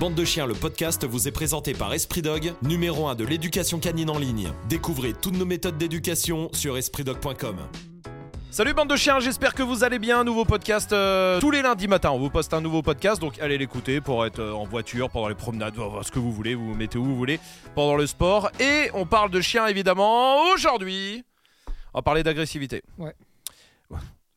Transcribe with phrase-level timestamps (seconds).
[0.00, 3.78] Bande de chiens, le podcast vous est présenté par Esprit Dog, numéro 1 de l'éducation
[3.78, 4.50] canine en ligne.
[4.66, 7.58] Découvrez toutes nos méthodes d'éducation sur espritdog.com.
[8.50, 10.24] Salut bande de chiens, j'espère que vous allez bien.
[10.24, 12.12] Nouveau podcast euh, tous les lundis matin.
[12.12, 15.28] On vous poste un nouveau podcast, donc allez l'écouter pour être euh, en voiture, pendant
[15.28, 17.38] les promenades, ce que vous voulez, vous vous mettez où vous voulez,
[17.74, 18.50] pendant le sport.
[18.58, 20.44] Et on parle de chiens évidemment.
[20.54, 21.26] Aujourd'hui,
[21.92, 22.82] on va parler d'agressivité.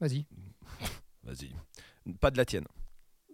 [0.01, 0.25] Vas-y.
[1.23, 1.55] Vas-y.
[2.19, 2.65] Pas de la tienne.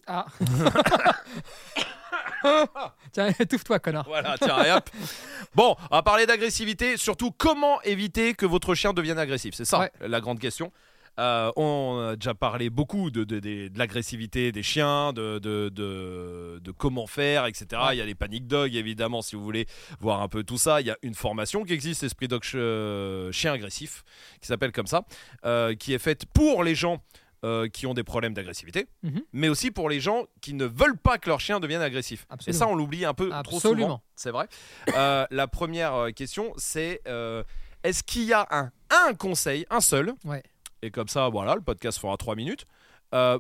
[0.06, 0.28] Ah.
[3.12, 4.06] Tiens, étouffe-toi, connard.
[4.08, 4.90] Voilà, tiens, et hop.
[5.56, 9.54] Bon, on va parler d'agressivité, surtout comment éviter que votre chien devienne agressif.
[9.56, 9.92] C'est ça Ouais.
[10.02, 10.72] la grande question.
[11.18, 17.08] Euh, on a déjà parlé beaucoup de, de- de- de l'agressivité des chiens, de, comment
[17.08, 17.82] faire, etc.
[17.92, 19.66] Il y a les panic dogs, évidemment, si vous voulez
[20.00, 20.80] voir un peu tout ça.
[20.82, 24.04] Il y a une formation qui existe, Esprit Dog Ch- euh, Chien Agressif,
[24.40, 25.04] qui s'appelle comme ça,
[25.46, 27.02] euh, qui est faite pour les gens
[27.46, 29.22] euh, qui ont des problèmes d'agressivité, Mhm.
[29.32, 32.28] mais aussi pour les gens qui ne veulent pas que leur chien devienne agressif.
[32.48, 33.86] Et ça, on l'oublie un peu trop Absolument.
[33.88, 34.04] souvent.
[34.16, 34.48] C'est vrai.
[34.96, 37.44] Euh, la première euh, question, c'est euh,
[37.84, 40.44] est-ce qu'il y a un, un conseil, un seul, Ouais.
[40.82, 42.66] et comme ça, voilà, le podcast fera 3 minutes,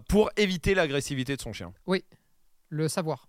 [0.07, 1.73] pour éviter l'agressivité de son chien?
[2.69, 3.27] Le savoir.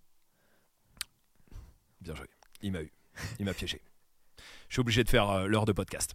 [2.01, 2.27] Bien joué.
[2.63, 2.93] Il m'a eu.
[3.39, 3.81] Il m'a piégé.
[4.69, 6.15] Je suis obligé de faire l'heure de podcast.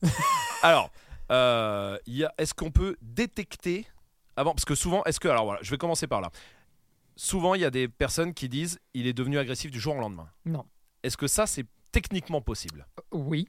[0.63, 0.91] Alors,
[1.29, 3.85] est-ce qu'on peut détecter
[4.35, 5.27] avant Parce que souvent, est-ce que.
[5.27, 6.29] Alors voilà, je vais commencer par là.
[7.15, 9.99] Souvent, il y a des personnes qui disent il est devenu agressif du jour au
[9.99, 10.27] lendemain.
[10.45, 10.65] Non.
[11.03, 12.85] Est-ce que ça, c'est techniquement possible?
[12.99, 13.47] Euh, Oui.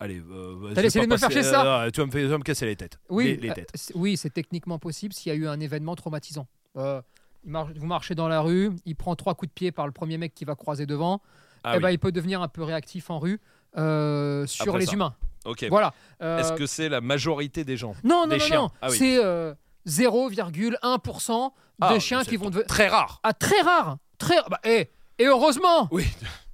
[0.00, 1.84] Allez, euh, T'as essayé de me faire chier, ça?
[1.84, 2.98] euh, tu, vas me, tu vas me casser les têtes.
[3.08, 3.70] Oui, Les, les euh, têtes.
[3.74, 6.46] c'est- oui, c'est techniquement possible s'il y a eu un événement traumatisant.
[6.76, 7.00] Euh,
[7.44, 10.18] mar- vous marchez dans la rue, il prend trois coups de pied par le premier
[10.18, 11.22] mec qui va croiser devant.
[11.62, 11.82] Ah eh oui.
[11.82, 13.40] ben, il peut devenir un peu réactif en rue
[13.78, 14.92] euh, sur Après les ça.
[14.94, 15.14] humains.
[15.44, 15.66] Ok.
[15.70, 15.92] Voilà.
[16.22, 18.70] Euh, Est-ce que c'est la majorité des gens non, non, des non, chiens non.
[18.82, 18.96] Ah oui.
[18.98, 19.54] C'est euh,
[19.86, 22.66] 0,1% Ah, des chiens qui vont devenir.
[22.66, 23.20] Très rare.
[23.22, 23.98] Ah, très rare.
[24.18, 24.36] Très.
[24.50, 26.06] Bah, eh, et heureusement, Oui.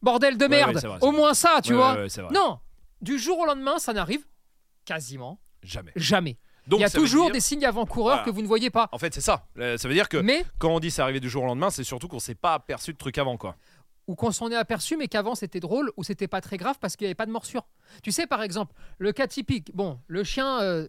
[0.02, 0.74] bordel de merde.
[0.76, 1.94] ouais, vrai, Au moins ça, tu Ouais, vois.
[1.94, 2.08] vrai.
[2.32, 2.58] Non,
[3.00, 4.24] du jour au lendemain, ça n'arrive
[4.84, 5.92] quasiment Jamais.
[5.96, 6.38] jamais.
[6.66, 8.24] Donc, il y a toujours dire- des signes avant-coureurs Voilà.
[8.24, 8.88] que vous ne voyez pas.
[8.92, 9.46] En fait, c'est ça.
[9.58, 11.70] Euh, Ça veut dire que Mais, quand on dit c'est arrivé du jour au lendemain,
[11.70, 13.56] c'est surtout qu'on s'est pas aperçu de trucs avant, quoi.
[14.10, 16.96] Ou qu'on s'en est aperçu, mais qu'avant c'était drôle, ou c'était pas très grave parce
[16.96, 17.64] qu'il n'y avait pas de morsure.
[18.02, 20.88] Tu sais, par exemple, le cas typique, bon, le chien, euh,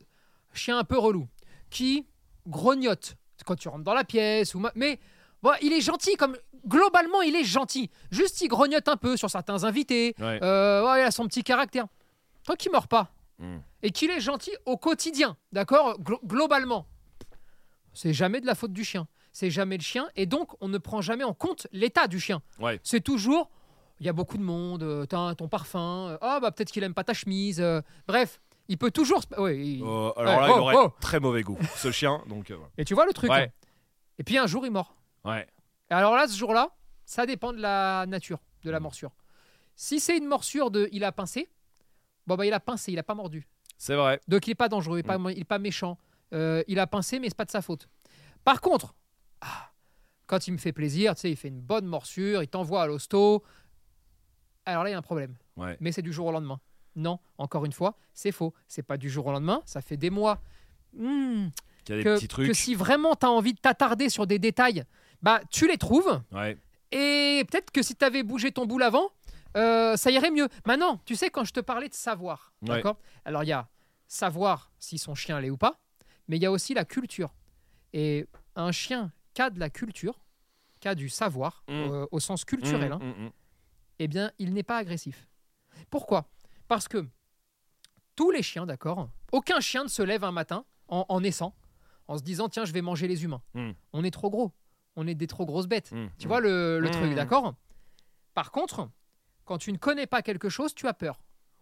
[0.54, 1.28] chien un peu relou,
[1.70, 2.08] qui
[2.48, 3.16] grognote
[3.46, 5.00] quand tu rentres dans la pièce, ou ma- mais
[5.44, 7.92] bon, il est gentil, comme globalement il est gentil.
[8.10, 10.40] Juste il grognote un peu sur certains invités, Ouais.
[10.42, 11.86] Euh, ouais, il a son petit caractère.
[12.44, 13.58] Tant qu'il mord pas Mm.
[13.84, 16.88] et qu'il est gentil au quotidien, d'accord Glo- Globalement,
[17.94, 19.08] c'est jamais de la faute du chien.
[19.34, 22.42] C'est jamais le chien et donc on ne prend jamais en compte l'état du chien.
[22.60, 22.80] Ouais.
[22.84, 23.50] C'est toujours,
[24.00, 26.84] il y a beaucoup de monde, euh, t'as ton parfum, euh, ah bah peut-être qu'il
[26.84, 27.62] aime pas ta chemise.
[27.62, 29.22] euh, bref, il peut toujours.
[29.38, 30.94] ouais, il- Euh, alors Ouais, là, oh, il aurait oh.
[31.00, 32.22] très mauvais goût, ce chien.
[32.28, 33.48] Donc, Et tu vois le truc hein.
[34.20, 34.96] Et puis un jour il mord.
[35.26, 35.48] ouais.
[35.90, 36.70] Et alors là, ce jour-là,
[37.06, 38.84] ça dépend de la nature de la Mm.
[38.84, 39.12] morsure.
[39.76, 41.50] Si c'est une morsure de il a pincé,
[42.28, 43.48] bon bah il a pincé, il a pas mordu.
[43.78, 44.22] C'est vrai.
[44.28, 45.32] Donc il est pas dangereux, il est pas, Mm.
[45.32, 45.98] il est pas méchant.
[46.34, 47.88] Il a pincé, mais c'est pas de sa faute.
[48.46, 48.94] Par contre,
[49.42, 49.72] ah,
[50.28, 52.88] quand il me fait plaisir, tu sais, il fait une bonne morsure, il t'envoie à
[52.88, 53.44] l'hosto.
[54.66, 55.36] Alors là, il y a un problème.
[55.58, 55.78] Ouais.
[55.82, 56.60] Mais c'est du jour au lendemain.
[56.96, 58.54] Non, encore une fois, c'est faux.
[58.68, 60.42] C'est pas du jour au lendemain, ça fait des mois.
[60.98, 61.00] A
[61.86, 62.48] des que, petits trucs.
[62.48, 64.84] que si vraiment tu as envie de t'attarder sur des détails,
[65.22, 66.22] bah tu les trouves.
[66.32, 66.58] Ouais.
[66.92, 69.10] Et peut-être que si tu avais bougé ton boule avant,
[69.58, 70.48] euh, ça irait mieux.
[70.66, 72.70] Maintenant, tu sais, quand je te parlais de savoir, Ouais.
[72.76, 72.98] d'accord?
[73.26, 73.68] Alors, il y a
[74.08, 75.80] savoir si son chien l'est ou pas,
[76.28, 77.34] mais il y a aussi la culture.
[77.94, 80.20] Et un chien qui a de la culture,
[80.80, 81.72] qui a du savoir, Mm.
[81.74, 83.30] euh, au sens culturel, Mm, hein, mm,
[84.00, 85.28] eh bien, il n'est pas agressif.
[85.90, 86.30] Pourquoi?
[86.68, 87.06] Parce que
[88.16, 91.56] tous les chiens, d'accord Aucun chien ne se lève un matin en, en naissant
[92.08, 93.42] en se disant tiens, je vais manger les humains.
[93.94, 94.52] On est trop gros.
[94.98, 95.94] On est des trop grosses bêtes.
[96.18, 97.54] Tu vois le, le truc, d'accord?
[98.34, 98.90] Par contre,
[99.46, 101.22] quand tu ne connais pas quelque chose, tu as peur.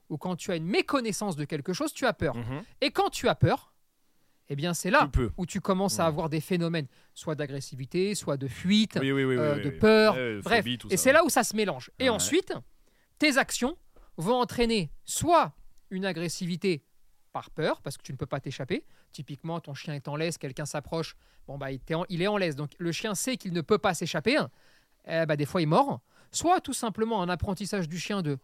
[0.10, 2.36] Ou quand tu as une méconnaissance de quelque chose, tu as peur.
[2.36, 2.64] Mhm.
[2.82, 3.72] Et quand tu as peur,
[4.50, 6.08] eh bien, c'est là Tu où tu commences à Mm.
[6.08, 9.36] avoir des phénomènes, soit d'agressivité, soit de fuite, Oui, oui, oui.
[9.36, 10.14] oui, euh, de peur.
[10.44, 11.92] Bref, phobie, et c'est là où ça se mélange.
[12.00, 12.10] Et Ouais.
[12.10, 12.54] ensuite,
[13.20, 13.78] tes actions
[14.18, 15.54] vont entraîner soit
[15.92, 16.84] une agressivité
[17.32, 18.84] par peur, parce que tu ne peux pas t'échapper.
[19.12, 21.16] Typiquement, ton chien est en laisse, quelqu'un s'approche,
[21.48, 23.78] bon bah il, en- il est en laisse, donc le chien sait qu'il ne peut
[23.78, 24.38] pas s'échapper.
[25.08, 26.02] Eh bah, des fois, il mord.
[26.32, 28.38] Soit tout simplement un apprentissage du chien de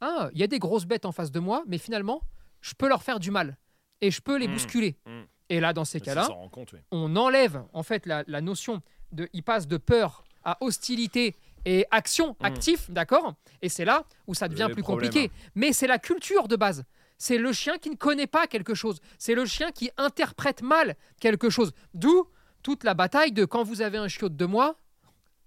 [0.00, 2.20] ah, il y a des grosses bêtes en face de moi, mais finalement,
[2.60, 3.56] je peux leur faire du mal
[4.02, 4.52] et je peux les Mm.
[4.52, 4.96] bousculer.
[5.06, 5.22] Mm.
[5.48, 6.78] Et là, dans ces Ça cas-là, oui.
[6.90, 8.82] on enlève en fait la, la notion
[9.12, 11.34] de il passe de peur à hostilité
[11.64, 12.44] et action Mm.
[12.44, 13.34] actif, d'accord?
[13.62, 15.08] Et c'est là où ça devient Les plus problèmes.
[15.10, 15.32] compliqué.
[15.54, 16.84] Mais c'est la culture de base.
[17.18, 19.00] C'est le chien qui ne connaît pas quelque chose.
[19.18, 21.72] C'est le chien qui interprète mal quelque chose.
[21.94, 22.28] D'où
[22.62, 24.76] toute la bataille de quand vous avez un chiot de deux mois,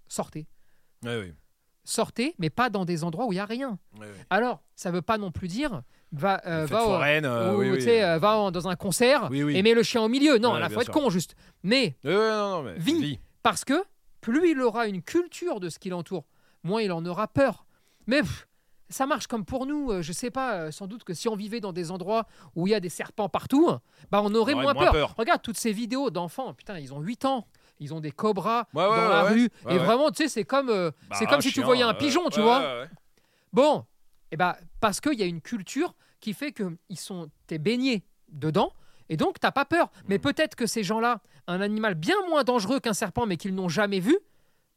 [0.08, 0.46] sortez.
[1.04, 1.32] Ouais, oui.
[1.90, 3.78] Sortez, mais pas dans des endroits où il y a rien.
[3.98, 4.22] Ouais, oui.
[4.30, 5.82] Alors, ça veut pas non plus dire
[6.12, 7.82] va, euh, va, au- foraine, euh, ou, oui, tu oui.
[7.82, 10.38] sais, va en- dans un concert et mets le chien au milieu.
[10.38, 11.02] Non, Ouais, là, bien faut être sûr.
[11.02, 11.34] con juste.
[11.64, 13.82] Mais Ouais, ouais, non, mais parce que
[14.20, 16.24] plus il aura une culture de ce qui l'entoure,
[16.62, 17.66] moins il en aura peur.
[18.06, 18.46] Mais pff,
[18.88, 19.90] ça marche comme pour nous.
[19.90, 22.66] euh, Je sais pas, euh, sans doute que si on vivait dans des endroits où
[22.66, 23.68] il y a des serpents partout,
[24.10, 24.92] bah on aurait On aurait moins, moins peur.
[24.92, 25.14] peur.
[25.16, 26.54] Regarde toutes ces vidéos d'enfants.
[26.54, 27.46] Putain, ils ont 8 ans.
[27.80, 29.48] Ils ont des cobras Ouais, ouais, dans la rue.
[29.68, 31.94] et vraiment, tu sais, c'est comme, euh, Bah, c'est comme si tu voyais un euh,
[31.94, 32.84] pigeon, tu vois.
[33.52, 33.84] Bon,
[34.30, 38.04] et bah, parce qu'il y a une culture qui fait que ils sont, t'es baigné
[38.28, 38.72] dedans,
[39.08, 39.90] et donc t'as pas peur.
[40.06, 40.20] Mais Mm.
[40.20, 43.98] peut-être que ces gens-là, un animal bien moins dangereux qu'un serpent, mais qu'ils n'ont jamais
[44.00, 44.16] vu,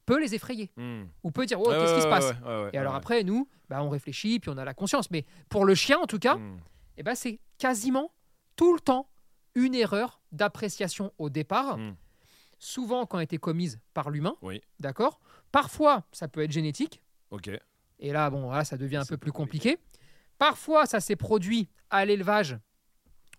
[0.05, 0.69] peut les effrayer.
[0.75, 1.03] Hmm.
[1.23, 2.33] Ou peut dire, oh, qu'est-ce qui se passe
[2.73, 5.09] Et alors après, nous, bah, on réfléchit, puis on a la conscience.
[5.11, 6.57] Mais pour le chien, en tout cas, Hmm.
[6.97, 8.11] eh ben, c'est quasiment
[8.55, 9.07] tout le temps
[9.55, 11.95] une erreur d'appréciation au départ, Mm.
[12.63, 14.35] Souvent quand elle était commise par l'humain.
[14.41, 14.61] Oui.
[14.79, 15.19] D'accord?
[15.51, 17.01] Parfois, ça peut être génétique.
[17.31, 17.49] Ok.
[17.99, 19.75] Et là, bon, là, ça devient un peu plus compliqué.
[19.75, 19.99] compliqué.
[20.37, 22.57] Parfois, ça s'est produit à l'élevage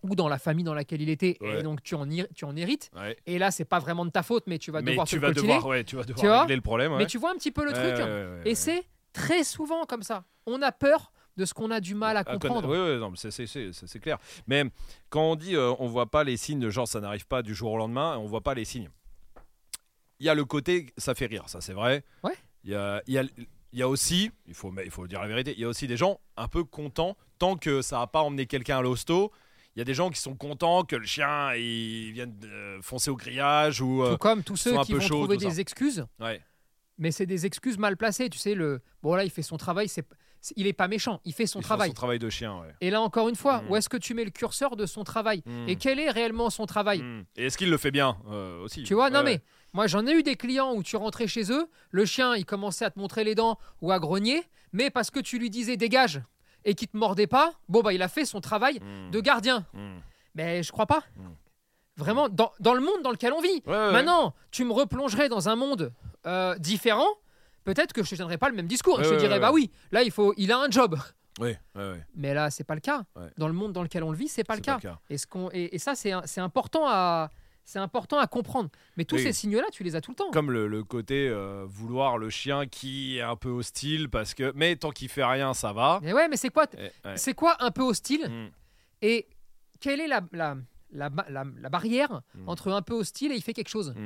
[0.02, 1.60] ou dans la famille dans laquelle il était, Ouais.
[1.60, 2.90] et donc tu en, tu en hérites.
[2.94, 3.16] Ouais.
[3.26, 5.20] Et là, c'est pas vraiment de ta faute, mais tu vas mais devoir tu te
[5.20, 6.40] vas devoir, ouais, tu vas devoir Tu vois?
[6.42, 6.94] régler le problème.
[6.96, 7.96] Mais tu vois un petit peu le truc.
[7.96, 8.84] ouais, Et c'est
[9.14, 10.24] très souvent comme ça.
[10.46, 12.68] On a peur de ce qu'on a du mal à comprendre.
[12.68, 14.18] Oui, oui, non, mais c'est- c'est- c'est c'est- c'est clair.
[14.46, 14.64] Mais
[15.08, 17.72] quand on dit euh, on voit pas les signes, genre ça n'arrive pas du jour
[17.72, 18.90] au lendemain, on voit pas les signes.
[20.24, 22.02] Il y a le côté, ça fait rire, ça c'est vrai.
[22.22, 22.32] Ouais.
[22.64, 23.24] Il y a, il y a-
[23.74, 25.68] il y a aussi, il faut, mais il faut dire la vérité, il y a
[25.68, 29.30] aussi des gens un peu contents tant que ça n'a pas emmené quelqu'un à l'hosto.
[29.76, 33.10] Il y a des gens qui sont contents que le chien il vienne euh, foncer
[33.10, 34.02] au grillage ou.
[34.02, 36.40] euh, Tout comme tous ceux qui peu vont chauds, trouver des excuses, ouais.
[36.96, 38.30] mais c'est des excuses mal placées.
[38.30, 39.88] Tu sais, le bon là, il fait son travail.
[39.88, 40.06] C'est,
[40.56, 41.20] il est pas méchant.
[41.24, 41.88] Il fait son font travail.
[41.88, 42.72] Son travail de chien, ouais.
[42.80, 43.70] Et là, encore une fois, Mm.
[43.70, 45.42] où est-ce que tu mets le curseur de son travail?
[45.46, 45.68] Mm.
[45.68, 47.02] Et quel est réellement son travail?
[47.02, 47.24] Mm.
[47.36, 48.16] Et est-ce qu'il le fait bien?
[48.30, 49.40] Euh, aussi Tu vois, non mais
[49.74, 52.86] moi j'en ai eu des clients où tu rentrais chez eux, le chien il commençait
[52.86, 54.42] à te montrer les dents ou à grogner,
[54.72, 56.22] mais parce que tu lui disais dégage
[56.64, 59.10] et qu'il te mordait pas, bon bah il a fait son travail Mm.
[59.10, 59.66] de gardien.
[59.74, 59.98] Mm.
[60.36, 61.02] Mais je crois pas.
[61.16, 61.28] Mm.
[61.96, 63.48] Vraiment, dans, dans le monde dans lequel on vit.
[63.66, 63.92] Ouais, ouais, ouais.
[63.92, 65.92] Maintenant, tu me replongerais dans un monde
[66.26, 67.06] euh, différent,
[67.62, 68.98] peut-être que je te tiendrais pas le même discours.
[68.98, 70.98] Ouais, je te dirais bah oui, là il faut, il a un job.
[71.38, 72.02] Oui, ouais, ouais.
[72.16, 73.04] Mais là c'est pas le cas.
[73.36, 74.78] Dans le monde dans lequel on le vit, c'est pas le cas.
[74.78, 74.98] pas le cas.
[75.10, 77.30] Et, ce et, et ça, c'est important à.
[77.64, 78.68] C'est important à comprendre.
[78.96, 79.22] Mais tous Oui.
[79.22, 80.30] ces signes-là, tu les as tout le temps.
[80.30, 84.52] Comme le, le côté euh, vouloir le chien qui est un peu hostile parce que
[84.54, 85.98] mais tant qu'il fait rien ça va.
[86.02, 86.92] Mais ouais, mais c'est quoi, ouais.
[87.16, 88.50] c'est quoi un peu hostile Mm.
[89.02, 89.26] Et
[89.80, 90.56] quelle est la, la,
[90.92, 92.48] la, ba- la- la barrière Mm.
[92.48, 94.00] entre un peu hostile et il fait quelque chose Ah,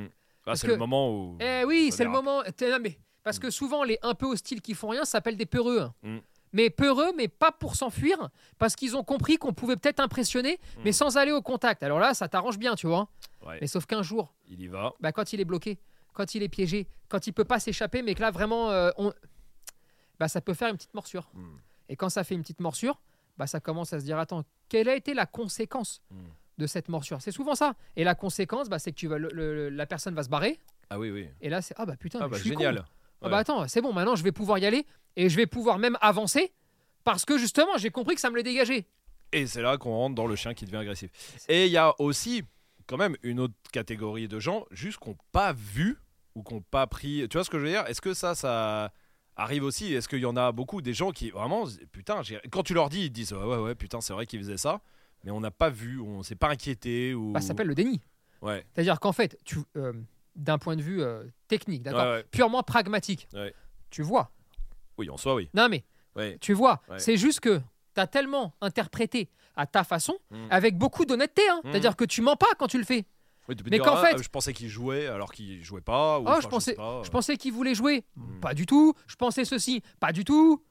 [0.45, 1.37] Parce c'est que- le moment où.
[1.41, 2.41] Eh oui, c'est le moment.
[2.43, 5.89] non, mais, parce que souvent, les un peu hostiles qui font rien s'appellent des peureux.
[6.03, 6.17] Mm.
[6.53, 10.89] Mais peureux, mais pas pour s'enfuir, parce qu'ils ont compris qu'on pouvait peut-être impressionner, mais
[10.89, 10.93] Mm.
[10.93, 11.83] sans aller au contact.
[11.83, 13.07] Alors là, ça t'arrange bien, tu vois.
[13.45, 14.93] Ouais, Mais sauf qu'un jour, il y va.
[14.99, 15.79] bah, quand il est bloqué,
[16.13, 19.13] quand il est piégé, quand il peut pas s'échapper, mais que là vraiment, euh, on...
[20.19, 21.29] bah, ça peut faire une petite morsure.
[21.33, 21.43] Mm.
[21.89, 22.99] Et quand ça fait une petite morsure,
[23.37, 26.15] bah, ça commence à se dire attends, quelle a été la conséquence Mm.
[26.57, 27.21] de cette morsure?
[27.21, 27.75] C'est souvent ça.
[27.95, 30.59] Et la conséquence, bah, c'est que tu vas, le- le- la personne va se barrer.
[30.89, 31.29] Ah oui oui.
[31.41, 32.77] Et là, c'est ah bah putain, Ah mais bah je suis génial.
[32.79, 32.83] con.
[33.21, 35.77] Ah bah attends, c'est bon, maintenant je vais pouvoir y aller et je vais pouvoir
[35.79, 36.51] même avancer
[37.03, 38.85] parce que justement j'ai compris que ça me l'est dégagé.
[39.31, 41.11] Et c'est là qu'on rentre dans le chien qui devient agressif.
[41.47, 42.43] Et il y a aussi
[42.87, 45.97] quand même une autre catégorie de gens juste qui n'ont pas vu
[46.35, 47.27] ou qui n'ont pas pris.
[47.29, 47.85] Tu vois ce que je veux dire?
[47.87, 48.91] Est-ce que ça ça
[49.35, 49.93] arrive aussi?
[49.93, 53.05] Est-ce qu'il y en a beaucoup des gens qui vraiment putain quand tu leur dis
[53.05, 54.81] ils disent ouais ouais ouais putain c'est vrai qu'ils faisaient ça
[55.23, 58.01] mais on n'a pas vu on s'est pas inquiété ou Bah, ça s'appelle le déni.
[58.41, 59.93] ouais C'est-à-dire qu'en fait, tu, euh,
[60.35, 62.25] d'un point de vue euh, technique, d'accord, Ouais, ouais.
[62.31, 63.27] purement pragmatique,
[63.91, 64.31] tu vois.
[64.99, 65.83] Oui en soi oui Non mais
[66.15, 66.99] ouais tu vois, Ouais.
[66.99, 67.59] c'est juste que
[67.95, 70.35] tu as tellement interprété à ta façon, Mm.
[70.51, 71.41] avec beaucoup d'honnêteté.
[71.49, 71.61] hein.
[71.63, 71.71] Mm.
[71.71, 73.05] C'est-à-dire que tu mens pas quand tu le fais.
[73.49, 76.35] Oui, Mais qu'en ah, fait- je pensais qu'il jouait alors qu'il jouait pas ou, Oh,
[76.39, 77.01] je pensais- sais pas.
[77.03, 78.05] Je pensais qu'il voulait jouer.
[78.15, 78.39] Mm.
[78.41, 78.93] Pas du tout.
[79.07, 79.81] Je pensais ceci.
[79.99, 80.63] Pas du tout.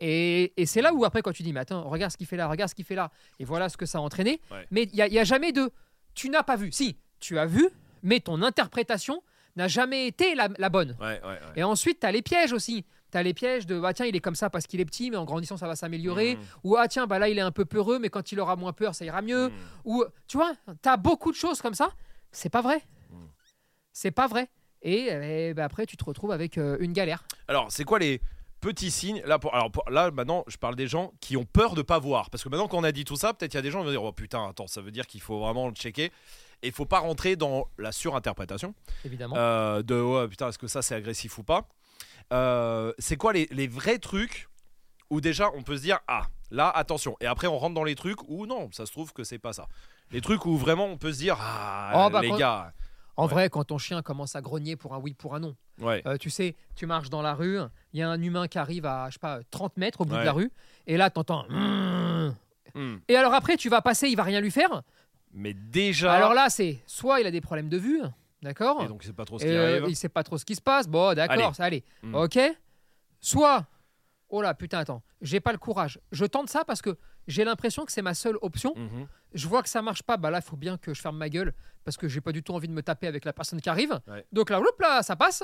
[0.00, 2.36] Et, et c'est là où après, quand tu dis, mais attends, regarde ce qu'il fait
[2.36, 4.40] là, regarde ce qu'il fait là, et voilà ce que ça a entraîné.
[4.50, 4.66] Ouais.
[4.70, 5.70] Mais il n'y a, a jamais de,
[6.14, 6.72] tu n'as pas vu.
[6.72, 7.68] Si, tu as vu,
[8.02, 9.22] mais ton interprétation
[9.54, 10.96] n'a jamais été la, la bonne.
[11.00, 11.38] ouais ouais, ouais.
[11.56, 12.84] Et ensuite, tu as les pièges aussi.
[13.12, 15.10] Tu as les pièges de, bah tiens, il est comme ça parce qu'il est petit,
[15.10, 16.36] mais en grandissant, ça va s'améliorer.
[16.36, 16.40] Mm.
[16.64, 18.72] Ou, ah tiens, bah là, il est un peu peureux, mais quand il aura moins
[18.72, 19.48] peur, ça ira mieux.
[19.48, 19.52] Mm.
[19.84, 20.52] Ou, tu vois,
[20.82, 21.90] tu as beaucoup de choses comme ça.
[22.30, 22.82] C'est pas vrai.
[23.10, 23.16] Mm.
[23.92, 24.48] C'est pas vrai.
[24.80, 27.24] Et, eh ben, après, tu te retrouves avec euh, une galère.
[27.46, 28.20] Alors, c'est quoi les
[28.60, 29.22] petits signes?
[29.26, 31.98] Là, pour, alors, pour- là, maintenant, je parle des gens qui ont peur de pas
[31.98, 32.30] voir.
[32.30, 33.86] Parce que maintenant qu'on a dit tout ça, peut-être il y a des gens qui
[33.86, 36.10] vont dire Oh putain, attends, ça veut dire qu'il faut vraiment le checker.
[36.62, 38.72] Et il faut pas rentrer dans la surinterprétation
[39.04, 39.34] évidemment.
[39.36, 41.68] euh, de oh, putain, est-ce que ça c'est agressif ou pas?
[42.32, 44.48] Euh, c'est quoi les, les vrais trucs
[45.10, 47.16] où déjà on peut se dire Ah, là, attention.
[47.20, 49.52] Et après, on rentre dans les trucs où non, ça se trouve que c'est pas
[49.52, 49.68] ça.
[50.10, 52.72] Les trucs où vraiment on peut se dire Ah, Oh, bah, les quand- gars.
[53.16, 53.30] En Ouais.
[53.30, 56.02] vrai, quand ton chien commence à grogner pour un oui, pour un non, Ouais.
[56.06, 57.58] euh, tu sais, tu marches dans la rue,
[57.92, 60.16] il y a un humain qui arrive à, je sais pas, 30 mètres au bout
[60.16, 60.50] de la rue,
[60.86, 61.44] et là, t'entends.
[61.50, 62.34] Mmh.
[62.74, 62.96] Hmm.
[63.08, 64.80] Et alors après, tu vas passer, il va rien lui faire.
[65.34, 66.10] Mais déjà.
[66.14, 68.00] Alors là, c'est soit il a des problèmes de vue,
[68.42, 69.84] d'accord Et donc, c'est pas trop ce Et, qui euh, arrive.
[69.90, 70.88] il sait pas trop ce qui se passe.
[70.88, 71.54] Bon, d'accord, Allez.
[71.54, 71.84] ça allez.
[72.02, 72.14] Mm.
[72.14, 72.38] Ok.
[73.20, 73.66] Soit,
[74.28, 76.00] oh là, putain, attends, j'ai pas le courage.
[76.10, 78.74] Je tente ça parce que j'ai l'impression que c'est ma seule option.
[78.76, 79.06] Mhm.
[79.34, 80.16] Je vois que ça marche pas.
[80.16, 82.42] Bah là, il faut bien que je ferme ma gueule parce que j'ai pas du
[82.42, 83.98] tout envie de me taper avec la personne qui arrive.
[84.08, 84.26] Ouais.
[84.32, 85.42] Donc là, hop là, ça passe.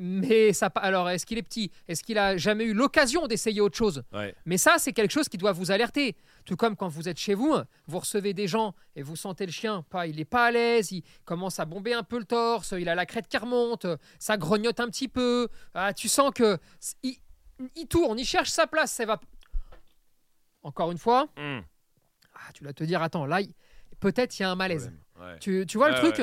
[0.00, 1.72] Mais ça, alors, est-ce qu'il est petit?
[1.88, 4.04] Est-ce qu'il a jamais eu l'occasion d'essayer autre chose?
[4.12, 4.32] Ouais.
[4.46, 6.14] mais ça, c'est quelque chose qui doit vous alerter.
[6.44, 7.54] Tout comme quand vous êtes chez vous,
[7.88, 10.92] vous recevez des gens et vous sentez le chien, pas, il n'est pas à l'aise,
[10.92, 13.86] il commence à bomber un peu le torse, il a la crête qui remonte,
[14.20, 15.48] ça grognote un petit peu.
[15.74, 16.58] Ah, tu sens que
[17.02, 17.16] il,
[17.74, 19.20] il tourne, il cherche sa place, ça va.
[20.62, 21.60] Encore une fois, Hmm.
[22.34, 23.40] ah, tu dois te dire, attends, là,
[24.00, 24.92] peut-être il y a un malaise.
[25.20, 25.38] Ouais.
[25.40, 26.20] Tu, tu vois le truc?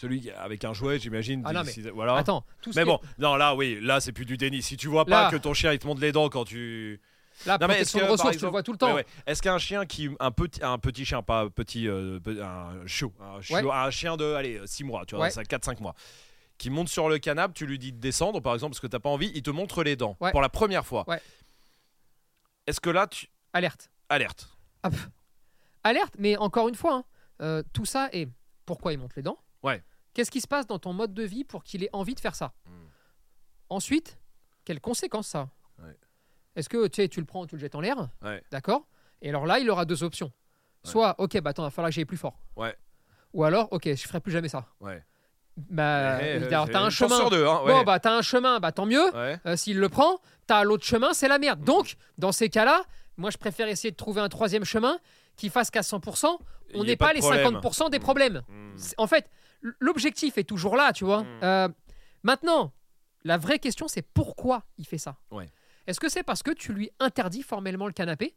[0.00, 1.42] Celui avec un jouet, j'imagine.
[1.44, 2.14] Ah non, mais- Voilà.
[2.14, 4.62] Attends, tout ce Mais est- bon, non, là, oui, là, c'est plus du déni.
[4.62, 5.30] Si tu vois pas Là.
[5.30, 7.00] que ton chien il te monte les dents quand tu.
[7.46, 8.88] la Non, mais que, ressources, par tu le exemple- vois tout le temps.
[8.88, 9.06] Ouais, ouais.
[9.26, 10.08] Est-ce qu'un chien qui.
[10.20, 11.88] Un petit, un petit chien, pas petit.
[11.88, 13.12] euh, un chiot.
[13.20, 14.24] Un, chiot- un chien de.
[14.34, 15.30] Allez, 6 mois, tu vois, Ouais.
[15.30, 15.94] ça 4-5 mois.
[16.58, 18.98] Qui monte sur le canapé, tu lui dis de descendre, par exemple, parce que t'as
[19.00, 20.16] pas envie, il te montre les dents.
[20.20, 20.30] Ouais.
[20.32, 21.04] Pour la première fois.
[21.08, 21.20] Ouais.
[22.66, 23.28] Est-ce que là, tu.
[23.52, 23.90] Alerte.
[24.08, 24.48] Alerte.
[24.82, 24.90] Ah.
[25.84, 27.04] Alerte, mais encore une fois, hein,
[27.42, 28.28] euh, tout ça est
[28.66, 29.38] pourquoi il monte les dents.
[29.62, 29.82] Ouais.
[30.18, 32.34] Qu'est-ce qui se passe dans ton mode de vie pour qu'il ait envie de faire
[32.34, 32.88] ça Hmm.
[33.68, 34.18] Ensuite,
[34.64, 35.48] quelles conséquences ça
[35.80, 35.96] Ouais.
[36.56, 38.42] Est-ce que tu sais, tu le prends, tu le jettes en l'air Ouais.
[38.50, 38.88] D'accord
[39.22, 40.32] Et alors là, il aura deux options.
[40.82, 42.36] Soit, ok, bah attends, il va falloir que j'aille plus fort.
[42.56, 42.74] Ouais.
[43.32, 44.66] Ou alors, ok, je ferai plus jamais ça.
[44.80, 45.04] Ouais.
[45.56, 47.16] Bah, Eh, alors, c'est t'as un chemin.
[47.16, 47.72] sur deux, hein, ouais.
[47.72, 49.14] Bon, bah t'as un chemin, bah tant mieux.
[49.14, 49.38] Ouais.
[49.46, 51.62] Euh, S'il le prend, t'as l'autre chemin, c'est la merde.
[51.62, 52.82] Donc, dans ces cas-là,
[53.16, 54.98] moi, je préfère essayer de trouver un troisième chemin
[55.36, 56.38] qui fasse qu'à 100%,
[56.74, 57.44] on n'est pas, les problème.
[57.60, 58.02] 50% des Mm.
[58.02, 58.42] problèmes.
[58.76, 59.30] C'est- En fait,
[59.80, 61.22] l'objectif est toujours là, tu vois.
[61.24, 61.40] Mm.
[61.42, 61.68] Euh,
[62.22, 62.72] maintenant,
[63.24, 65.16] la vraie question, c'est pourquoi il fait ça?
[65.30, 65.48] Ouais.
[65.86, 68.36] Est-ce que c'est parce que tu lui interdis formellement le canapé,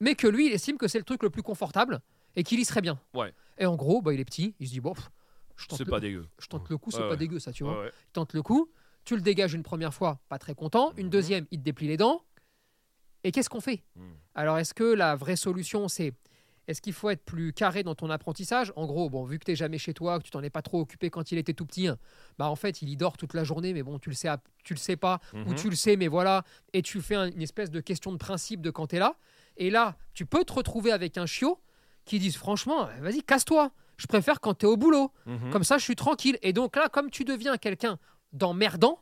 [0.00, 2.00] mais que lui, il estime que c'est le truc le plus confortable
[2.36, 3.00] et qu'il y serait bien?
[3.14, 3.32] Ouais.
[3.58, 5.08] Et en gros, bah, il est petit, il se dit, bon, pff,
[5.56, 6.26] je tente, C'est le, pas dégueu.
[6.40, 8.70] je tente le coup, c'est Ouais, pas dégueu, ça, tu vois il tente le coup,
[9.04, 11.10] tu le dégages une première fois, pas très content, une Mhm.
[11.10, 12.24] deuxième, il te déplie les dents.
[13.24, 13.84] Et qu'est-ce qu'on fait?
[13.94, 14.14] Mhm.
[14.34, 16.12] Alors, est-ce que la vraie solution, c'est
[16.68, 18.72] est-ce qu'il faut être plus carré dans ton apprentissage?
[18.76, 20.80] En gros, bon, vu que tu jamais chez toi, que tu t'en es pas trop
[20.80, 21.98] occupé quand il était tout petit, hein,
[22.38, 24.28] bah en fait, il y dort toute la journée, mais bon, tu le sais,
[24.64, 25.54] tu le sais pas, ou Mhm.
[25.56, 28.60] tu le sais, mais voilà, et tu fais un- une espèce de question de principe
[28.62, 29.16] de quand tu es là.
[29.56, 31.60] Et là, tu peux te retrouver avec un chiot
[32.04, 33.70] qui disent franchement, vas-y, casse-toi.
[33.96, 35.12] Je préfère quand tu es au boulot.
[35.26, 35.50] Mhm.
[35.50, 36.38] Comme ça, je suis tranquille.
[36.42, 37.98] Et donc là, comme tu deviens quelqu'un
[38.32, 39.00] d'emmerdant,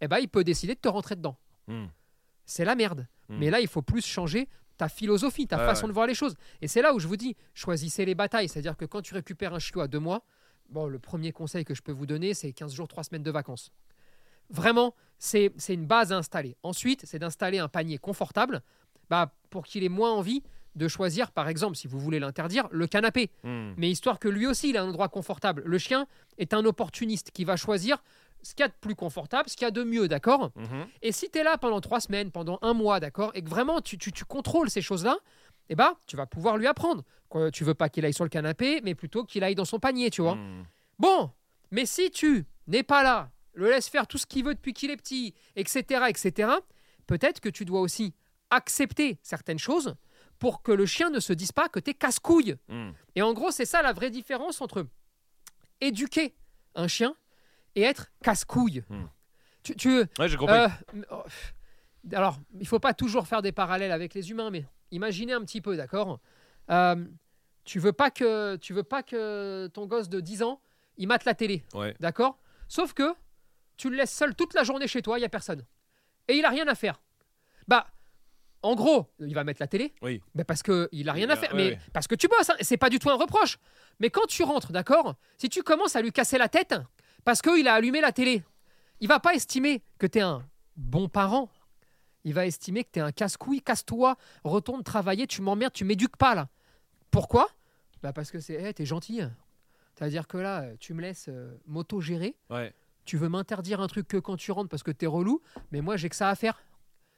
[0.00, 1.36] eh ben, il peut décider de te rentrer dedans.
[1.66, 1.86] Hmm.
[2.46, 3.06] C'est la merde.
[3.28, 3.38] Mm.
[3.38, 5.88] Mais là, il faut plus changer ta philosophie, ta façon ouais.
[5.88, 6.34] de voir les choses.
[6.62, 8.48] Et c'est là où je vous dis, choisissez les batailles.
[8.48, 10.22] C'est-à-dire que quand tu récupères un chiot à deux mois,
[10.70, 13.30] bon, le premier conseil que je peux vous donner, c'est 15 jours, 3 semaines de
[13.30, 13.72] vacances.
[14.50, 16.56] Vraiment, c'est c'est une base à installer.
[16.62, 18.62] Ensuite, c'est d'installer un panier confortable
[19.10, 20.42] bah, pour qu'il ait moins envie
[20.74, 23.72] de choisir, par exemple, si vous voulez l'interdire, le canapé Hmm.
[23.76, 25.62] mais histoire que lui aussi il a un endroit confortable.
[25.66, 26.06] Le chien
[26.38, 28.02] est un opportuniste qui va choisir
[28.42, 30.86] ce qu'il y a de plus confortable, ce qu'il y a de mieux, d'accord Mhm.
[31.02, 33.80] Et si tu es là pendant trois semaines, pendant un mois, d'accord Et que vraiment
[33.80, 35.16] tu, tu- tu contrôles ces choses-là,
[35.68, 37.02] eh ben, tu vas pouvoir lui apprendre.
[37.30, 39.78] Que tu veux pas qu'il aille sur le canapé, mais plutôt qu'il aille dans son
[39.78, 40.64] panier, tu vois Hmm.
[40.98, 41.30] Bon,
[41.70, 44.90] mais si tu n'es pas là, le laisses faire tout ce qu'il veut depuis qu'il
[44.90, 46.50] est petit, etc., etc.,
[47.06, 48.14] peut-être que tu dois aussi
[48.50, 49.94] accepter certaines choses
[50.38, 52.56] pour que le chien ne se dise pas que tu es casse-couille.
[52.68, 52.90] Hmm.
[53.16, 54.86] Et en gros, c'est ça la vraie différence entre
[55.80, 56.34] éduquer
[56.74, 57.14] un chien
[57.78, 58.82] et être casse-couille.
[58.88, 59.04] Hmm.
[59.62, 60.54] Tu, tu- Ouais, j'ai compris.
[60.56, 60.68] euh,
[61.10, 61.22] oh,
[62.12, 65.60] alors, il faut pas toujours faire des parallèles avec les humains, mais imaginez un petit
[65.60, 66.20] peu, d'accord?
[66.70, 66.96] Euh,
[67.64, 70.58] Tu veux pas que tu veux pas que ton gosse de 10 ans
[70.96, 71.94] il mate la télé, Ouais.
[72.00, 72.38] d'accord?
[72.66, 73.14] Sauf que
[73.76, 75.64] tu le laisses seul toute la journée chez toi, il y a personne,
[76.28, 77.00] et il a rien à faire.
[77.68, 77.86] Bah,
[78.62, 79.94] en gros, il va mettre la télé.
[80.02, 80.20] Oui.
[80.34, 81.78] Bah parce que il a rien Il à faire, ouais, mais ouais.
[81.92, 82.50] parce que tu bosses.
[82.50, 83.58] hein, C'est pas du tout un reproche.
[84.00, 85.14] Mais quand tu rentres, d'accord?
[85.36, 86.74] Si tu commences à lui casser la tête
[87.28, 88.42] parce qu'il a allumé la télé,
[89.00, 91.50] il va pas estimer que tu es un bon parent.
[92.24, 96.16] Il va estimer que tu es un casse-couille, casse-toi, retourne travailler, tu m'emmerdes, tu m'éduques
[96.16, 96.48] pas là.
[97.10, 97.46] Pourquoi?
[98.02, 99.20] Bah Parce que c'est, hey, t'es gentil.
[99.94, 102.72] C'est-à-dire que là, tu me laisses euh, m'auto-gérer, Ouais.
[103.04, 105.98] tu veux m'interdire un truc que quand tu rentres parce que t'es relou, mais moi
[105.98, 106.58] j'ai que ça à faire.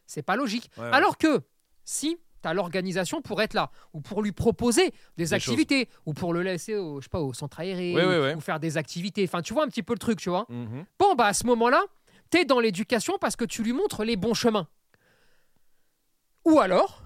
[0.07, 0.73] C'est pas logique.
[0.77, 0.91] Ouais, ouais.
[0.93, 1.41] Alors que
[1.85, 6.33] si as l'organisation pour être là, ou pour lui proposer des, Des activités, ou pour
[6.33, 9.53] le laisser au, je sais pas, au centre aéré, ou, faire des activités, enfin tu
[9.55, 10.47] vois un petit peu le truc, tu vois.
[10.49, 10.85] Mhm.
[10.99, 11.83] Bon, bah à ce moment-là,
[12.31, 14.69] tu es dans l'éducation parce que tu lui montres les bons chemins.
[16.45, 17.03] Ou alors,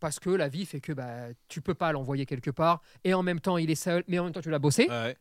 [0.00, 3.22] parce que la vie fait que bah, tu peux pas l'envoyer quelque part, et en
[3.22, 5.16] même temps il est seul, mais en même temps tu l'as bossé, Ouais.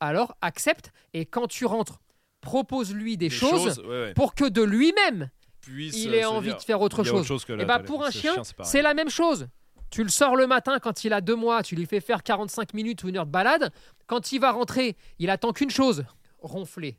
[0.00, 2.00] alors accepte et quand tu rentres,
[2.40, 4.14] propose-lui des, Des choses, ouais, ouais.
[4.14, 5.30] pour que de lui-même
[5.64, 7.44] Puisse, il euh, ait envie dire, de faire autre chose.
[7.44, 9.48] que Et la- bah la- pour un chien, c'est la même chose.
[9.90, 12.74] Tu le sors le matin quand il a deux mois, tu lui fais faire 45
[12.74, 13.70] minutes ou une heure de balade.
[14.06, 16.04] Quand il va rentrer, il attend qu'une chose
[16.40, 16.98] ronfler.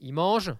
[0.00, 0.52] Il mange,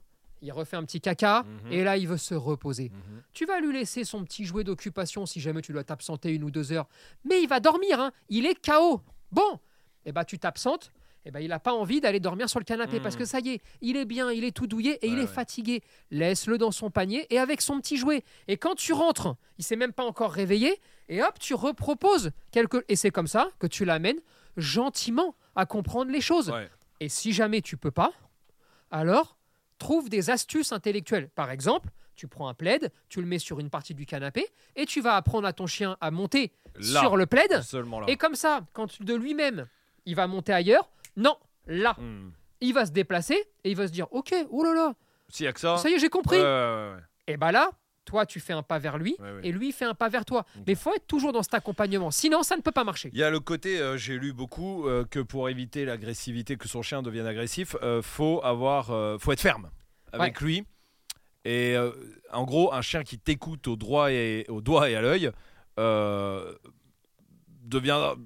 [0.42, 1.72] il refait un petit caca Mhm.
[1.72, 2.90] et là il veut se reposer.
[2.90, 3.22] Mhm.
[3.32, 6.50] Tu vas lui laisser son petit jouet d'occupation si jamais tu dois t'absenter une ou
[6.50, 6.88] deux heures.
[7.24, 8.12] Mais il va dormir, hein.
[8.28, 9.02] il est KO.
[9.30, 9.60] Bon,
[10.06, 10.90] et bah tu t'absentes.
[11.24, 13.50] Et ben il n'a pas envie d'aller dormir sur le canapé parce que ça y
[13.50, 15.26] est, il est bien, il est tout douillé et il est ouais.
[15.26, 15.82] fatigué.
[16.10, 18.24] Laisse-le dans son panier et avec son petit jouet.
[18.46, 22.84] Et quand tu rentres, il s'est même pas encore réveillé et hop, tu reproposes quelque
[22.88, 24.20] et c'est comme ça que tu l'amènes
[24.56, 26.50] gentiment à comprendre les choses.
[26.50, 26.68] Ouais.
[27.00, 28.12] Et si jamais tu peux pas,
[28.90, 29.36] alors
[29.78, 31.28] trouve des astuces intellectuelles.
[31.34, 34.46] Par exemple, tu prends un plaid, tu le mets sur une partie du canapé
[34.76, 37.62] et tu vas apprendre à ton chien à monter Là, sur le plaid.
[37.62, 38.06] seulement là.
[38.08, 39.68] Et comme ça, quand de lui-même,
[40.04, 42.30] il va monter ailleurs, non, là, Hmm.
[42.60, 43.34] il va se déplacer
[43.64, 44.94] et il va se dire, ok, oh là là,
[45.28, 45.76] S'il y a que ça.
[45.76, 46.36] ça y est, j'ai compris.
[46.38, 47.70] Ouais, ouais, ouais, Et bah là,
[48.04, 50.46] toi, tu fais un pas vers lui et lui il fait un pas vers toi.
[50.66, 53.10] Mais il faut être toujours dans cet accompagnement, sinon ça ne peut pas marcher.
[53.12, 56.68] Il y a le côté, euh, j'ai lu beaucoup, euh, que pour éviter l'agressivité, que
[56.68, 59.70] son chien devienne agressif, euh, faut avoir, euh, faut être ferme
[60.12, 60.64] avec lui.
[61.44, 61.76] Et
[62.32, 65.30] en gros, un chien qui t'écoute au droit et au doigt et à l'œil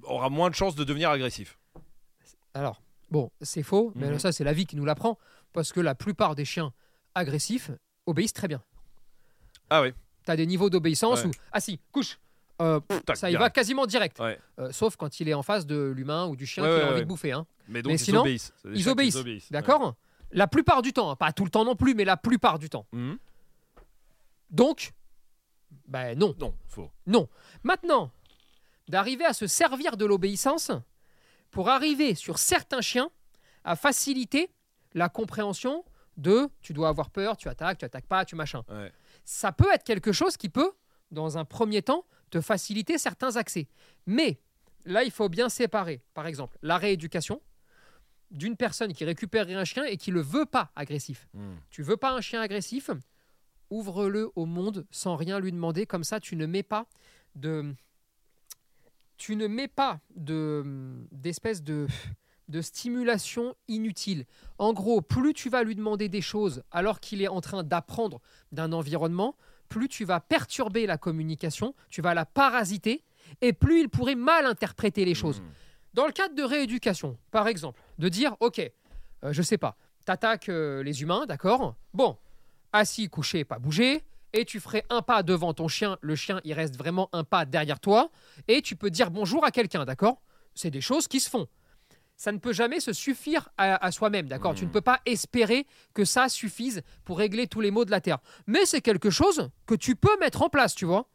[0.03, 1.57] aura moins de chances de devenir agressif.
[2.53, 2.81] Alors,
[3.13, 4.19] bon, c'est faux, mais Mhm.
[4.19, 5.17] ça, c'est la vie qui nous l'apprend.
[5.53, 6.73] Parce que la plupart des chiens
[7.15, 7.69] agressifs
[8.07, 8.61] obéissent très bien.
[9.69, 9.93] Ah oui.
[10.25, 11.27] Tu as des niveaux d'obéissance Ouais.
[11.29, 12.19] où, ah si, couche.
[12.61, 13.39] Euh, pff, ça y direct.
[13.43, 14.19] va quasiment direct.
[14.19, 14.39] Ouais.
[14.59, 16.91] Euh, sauf quand il est en face de l'humain ou du chien Ouais, qui a
[16.91, 17.31] envie de bouffer.
[17.33, 17.45] Hein.
[17.67, 18.51] Mais donc Mais ils sinon, obéissent.
[18.73, 19.95] Ils obéissent, D'accord
[20.31, 21.11] La plupart du temps.
[21.11, 21.15] hein.
[21.15, 22.85] Pas tout le temps non plus, mais la plupart du temps.
[22.93, 23.17] Mhm.
[24.49, 24.93] Donc,
[25.87, 26.35] ben non.
[26.39, 26.89] Non, faux.
[27.07, 27.27] Non.
[27.63, 28.11] Maintenant,
[28.87, 30.71] d'arriver à se servir de l'obéissance
[31.53, 33.09] pour arriver sur certains chiens
[33.63, 34.51] à faciliter
[34.93, 35.85] la compréhension
[36.17, 38.63] de tu dois avoir peur, tu attaques, tu attaques pas, tu machin.
[38.69, 38.91] Ouais.
[39.23, 40.71] Ça peut être quelque chose qui peut,
[41.11, 43.67] dans un premier temps, te faciliter certains accès.
[44.07, 44.39] Mais
[44.85, 47.39] là, il faut bien séparer, par exemple, la rééducation
[48.31, 51.27] d'une personne qui récupérerait un chien et qui ne le veut pas agressif.
[51.35, 51.57] Mhm.
[51.69, 52.89] Tu veux pas un chien agressif?
[53.69, 55.85] Ouvre-le au monde sans rien lui demander.
[55.85, 56.87] Comme ça, tu ne mets pas
[57.35, 57.75] de,
[59.23, 60.65] tu ne mets pas de
[61.13, 61.87] d'espèce de
[62.49, 64.25] de stimulation inutile.
[64.57, 68.19] En gros, plus tu vas lui demander des choses alors qu'il est en train d'apprendre
[68.51, 69.37] d'un environnement,
[69.69, 73.01] plus tu vas perturber la communication, tu vas la parasiter,
[73.39, 75.39] et plus il pourrait mal interpréter les choses.
[75.39, 75.47] Mhm.
[75.93, 80.49] Dans le cadre de rééducation, par exemple, de dire, ok, euh, je sais pas, t'attaques
[80.49, 81.75] euh, les humains, d'accord?
[81.93, 82.17] Bon,
[82.73, 86.53] assis, couché, pas bouger, et tu ferais un pas devant ton chien, le chien, il
[86.53, 88.11] reste vraiment un pas derrière toi,
[88.47, 90.21] et tu peux dire bonjour à quelqu'un, d'accord?
[90.55, 91.47] C'est des choses qui se font.
[92.15, 94.53] Ça ne peut jamais se suffire à, à soi-même, d'accord?
[94.53, 94.71] Tu ne Mhm.
[94.73, 98.19] peux pas espérer que ça suffise pour régler tous les maux de la Terre.
[98.45, 101.09] Mais c'est quelque chose que tu peux mettre en place, tu vois?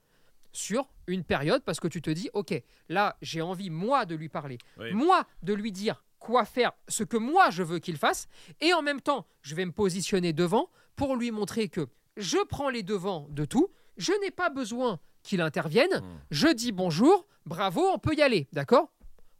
[0.53, 4.29] Sur une période parce que tu te dis, ok, là j'ai envie moi de lui
[4.29, 4.93] parler, Oui.
[4.93, 8.27] moi de lui dire quoi faire, ce que moi je veux qu'il fasse,
[8.61, 11.87] et en même temps je vais me positionner devant pour lui montrer que
[12.19, 16.19] je prends les devants de tout, je n'ai pas besoin qu'il intervienne, Mhm.
[16.31, 18.93] je dis bonjour, bravo, on peut y aller, d'accord?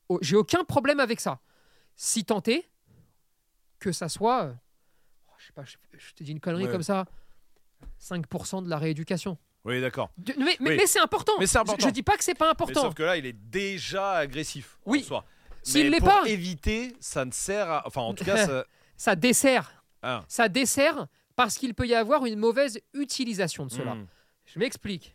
[0.09, 1.41] Oh, J'ai aucun problème avec ça.
[1.97, 2.67] Si tant est
[3.79, 4.53] que ça soit, euh,
[5.29, 6.73] oh, je sais pas, je, je te dis une connerie Ouais.
[6.73, 7.05] comme ça,
[8.01, 9.37] 5% de la rééducation.
[9.65, 10.11] Oui, d'accord.
[10.17, 10.77] Mais mais- Oui.
[10.77, 11.33] mais c'est important.
[11.39, 11.59] Mais Je-.
[11.87, 12.81] Je, dis pas que c'est pas Mais important.
[12.83, 14.79] sauf que là, il est déjà agressif.
[14.87, 15.07] Oui.
[15.63, 17.83] S'il Mais l'est pas, éviter, ça ne sert à.
[17.87, 18.65] Enfin, en tout cas, ça.
[18.97, 19.85] ça dessert.
[20.03, 20.25] Ah.
[20.29, 21.09] Ça dessert
[21.39, 23.95] parce qu'il peut y avoir une mauvaise utilisation de cela.
[23.95, 24.07] Mhm.
[24.45, 25.15] Je m'explique.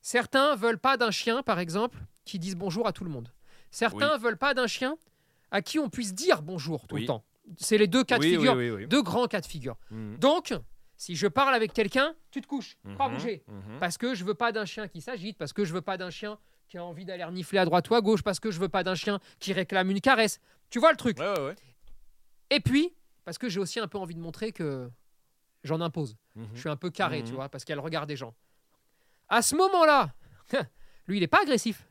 [0.00, 3.28] Certains veulent pas d'un chien, par exemple, qui dise bonjour à tout le monde.
[3.72, 4.96] Certains veulent pas d'un chien
[5.50, 7.00] à qui on puisse dire bonjour tout Oui.
[7.00, 7.24] le temps.
[7.56, 8.54] C'est les deux cas de Oui, oui, figure.
[8.54, 8.86] oui, oui.
[8.86, 9.76] Deux grands cas de figure.
[9.90, 10.18] Mhm.
[10.18, 10.54] Donc,
[10.96, 13.14] si je parle avec quelqu'un, tu te couches, pas Mhm.
[13.16, 13.42] bouger.
[13.80, 16.10] Parce que je veux pas d'un chien qui s'agite, parce que je veux pas d'un
[16.10, 16.38] chien
[16.68, 18.84] qui a envie d'aller renifler à droite ou à gauche, parce que je veux pas
[18.84, 20.38] d'un chien qui réclame une caresse.
[20.70, 21.18] Tu vois le truc?
[21.18, 21.54] Ouais, ouais, ouais.
[22.50, 24.90] Et puis, parce que j'ai aussi un peu envie de montrer que
[25.64, 26.16] j'en impose.
[26.34, 26.48] Mhm.
[26.54, 27.26] Je suis un peu carré, Mhm.
[27.28, 28.34] tu vois, parce qu'il y a le regard des gens.
[29.28, 30.14] À ce moment-là,
[31.06, 31.88] lui, il n'est pas agressif.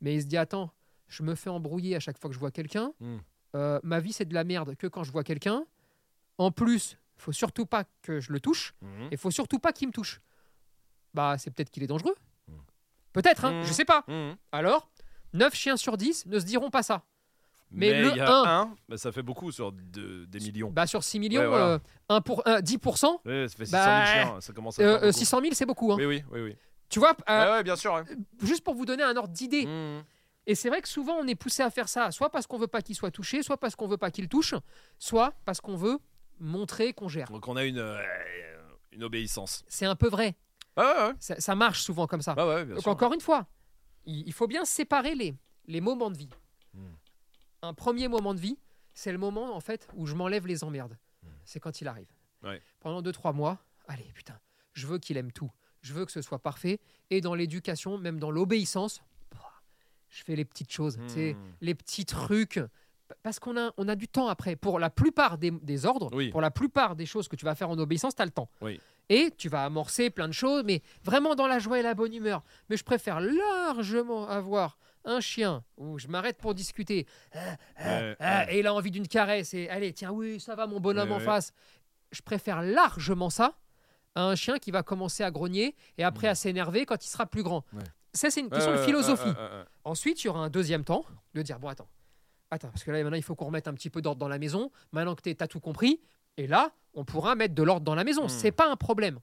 [0.00, 0.70] Mais il se dit Attends,
[1.08, 2.92] je me fais embrouiller à chaque fois que je vois quelqu'un.
[3.00, 3.20] Mhm.
[3.56, 5.64] Euh, ma vie, c'est de la merde que quand je vois quelqu'un.
[6.38, 8.74] En plus, il faut surtout pas que je le touche.
[9.12, 10.20] Et faut surtout pas qu'il me touche.
[11.14, 12.16] Bah, c'est peut-être qu'il est dangereux.
[13.12, 14.04] Peut-être, hein, je sais pas.
[14.50, 14.90] Alors,
[15.34, 17.04] 9 chiens sur 10 ne se diront pas ça.
[17.74, 20.38] Mais Mais le il y a un- un, bah, ça fait beaucoup sur de- des
[20.40, 20.70] millions.
[20.70, 21.80] Bah, sur 6 millions, Ouais, voilà.
[22.12, 24.86] euh, pour, un- 10%, Ouais, ça fait 600 bah, 000 chiens, ça commence à euh,
[24.86, 25.18] faire euh, beaucoup.
[25.18, 25.92] 600 000, c'est beaucoup.
[25.92, 25.96] hein.
[25.98, 26.56] Oui, oui, oui, oui.
[26.88, 27.92] Tu vois, euh, ouais, bien sûr.
[27.94, 28.02] ouais.
[28.42, 30.04] juste pour vous donner un ordre d'idée, Mhm.
[30.46, 32.66] Et c'est vrai que souvent on est poussé à faire ça, soit parce qu'on veut
[32.66, 34.54] pas qu'il soit touché, soit parce qu'on veut pas qu'il touche,
[34.98, 35.98] soit parce qu'on veut
[36.38, 37.28] montrer qu'on gère.
[37.30, 37.96] Donc on a une, euh,
[38.92, 39.64] une obéissance.
[39.68, 40.34] C'est un peu vrai.
[40.76, 41.12] Ouais, ouais, ouais.
[41.18, 42.34] Ça, ça marche souvent comme ça.
[42.34, 42.90] Ouais, ouais, Donc sûr.
[42.90, 43.46] encore une fois,
[44.04, 45.34] il il faut bien séparer les,
[45.66, 46.28] les moments de vie.
[47.64, 47.68] Hmm.
[47.68, 48.58] Un premier moment de vie,
[48.92, 50.96] c'est le moment en fait où je m'enlève les emmerdes.
[51.44, 52.08] C'est quand il arrive.
[52.42, 52.48] Hmm.
[52.48, 52.62] Ouais.
[52.80, 54.38] Pendant 2-3 mois, allez putain,
[54.72, 55.50] je veux qu'il aime tout.
[55.82, 56.80] Je veux que ce soit parfait.
[57.10, 59.38] Et dans l'éducation, même dans l'obéissance, bah,
[60.08, 61.34] je fais les petites choses, Hmm.
[61.60, 62.60] les petits trucs.
[63.22, 64.56] Parce qu'on a, on a du temps après.
[64.56, 66.30] Pour la plupart des, des ordres, Oui.
[66.30, 68.48] pour la plupart des choses que tu vas faire en obéissance, tu as le temps.
[68.62, 68.80] Oui.
[69.10, 72.14] Et tu vas amorcer plein de choses, mais vraiment dans la joie et la bonne
[72.14, 72.42] humeur.
[72.70, 77.06] Mais je préfère largement avoir un chien où je m'arrête pour discuter.
[77.34, 78.52] Ah, ah, ah.
[78.52, 79.54] Et il a envie d'une caresse.
[79.54, 81.52] Et allez, tiens, oui, ça va, mon bonhomme en face.
[82.12, 83.54] Je préfère largement ça
[84.14, 87.26] à un chien qui va commencer à grogner et après à s'énerver quand il sera
[87.26, 87.64] plus grand.
[88.12, 89.32] Ça, c'est une question de philosophie.
[89.84, 91.88] Ensuite, il y aura un deuxième temps de dire bon, attends,
[92.50, 94.38] attends, parce que là, maintenant, il faut qu'on remette un petit peu d'ordre dans la
[94.38, 94.70] maison.
[94.92, 96.00] Maintenant que tu as tout compris,
[96.36, 98.26] et là, on pourra mettre de l'ordre dans la maison.
[98.26, 98.28] Hmm.
[98.28, 99.18] C'est pas un problème.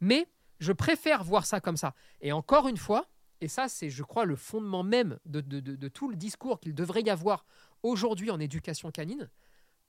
[0.00, 0.26] Mais
[0.58, 1.94] je préfère voir ça comme ça.
[2.20, 3.06] Et encore une fois,
[3.42, 6.60] et ça, c'est, je crois, le fondement même de, de- de- de tout le discours
[6.60, 7.44] qu'il devrait y avoir
[7.82, 9.28] aujourd'hui en éducation canine.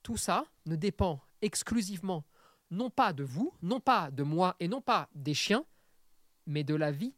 [0.02, 2.24] Tout ça ne dépend exclusivement,
[2.70, 5.64] non pas de vous, non pas de moi et non pas des chiens,
[6.46, 7.14] mais de la vie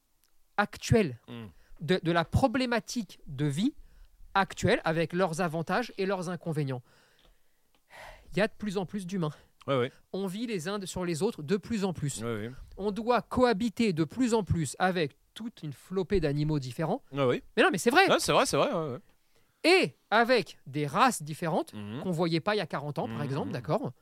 [0.57, 1.47] actuelle Mm.
[1.81, 3.75] de, de la problématique de vie
[4.35, 6.83] actuelle avec leurs avantages et leurs inconvénients.
[8.33, 9.33] Il y a de plus en plus d'humains.
[9.67, 12.23] Ouais, ouais, On vit les uns sur les autres de plus en plus.
[12.23, 12.51] ouais.
[12.77, 17.03] On doit cohabiter de plus en plus avec toute une flopée d'animaux différents.
[17.13, 17.43] Ouais, ouais.
[17.57, 18.11] Mais non, mais c'est vrai.
[18.11, 18.73] Ouais, c'est vrai, c'est vrai.
[18.73, 18.99] ouais, ouais.
[19.65, 22.01] Et avec des races différentes Mhm.
[22.03, 23.25] qu'on voyait pas il y a 40 ans, par Mhm.
[23.25, 23.93] exemple, d'accord?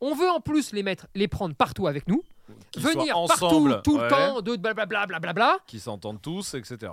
[0.00, 2.22] On veut en plus les mettre, les prendre partout avec nous,
[2.76, 5.58] venir soient partout, ensemble, tout le temps, de blablabla, blablabla.
[5.66, 6.92] Qui s'entendent tous, etc.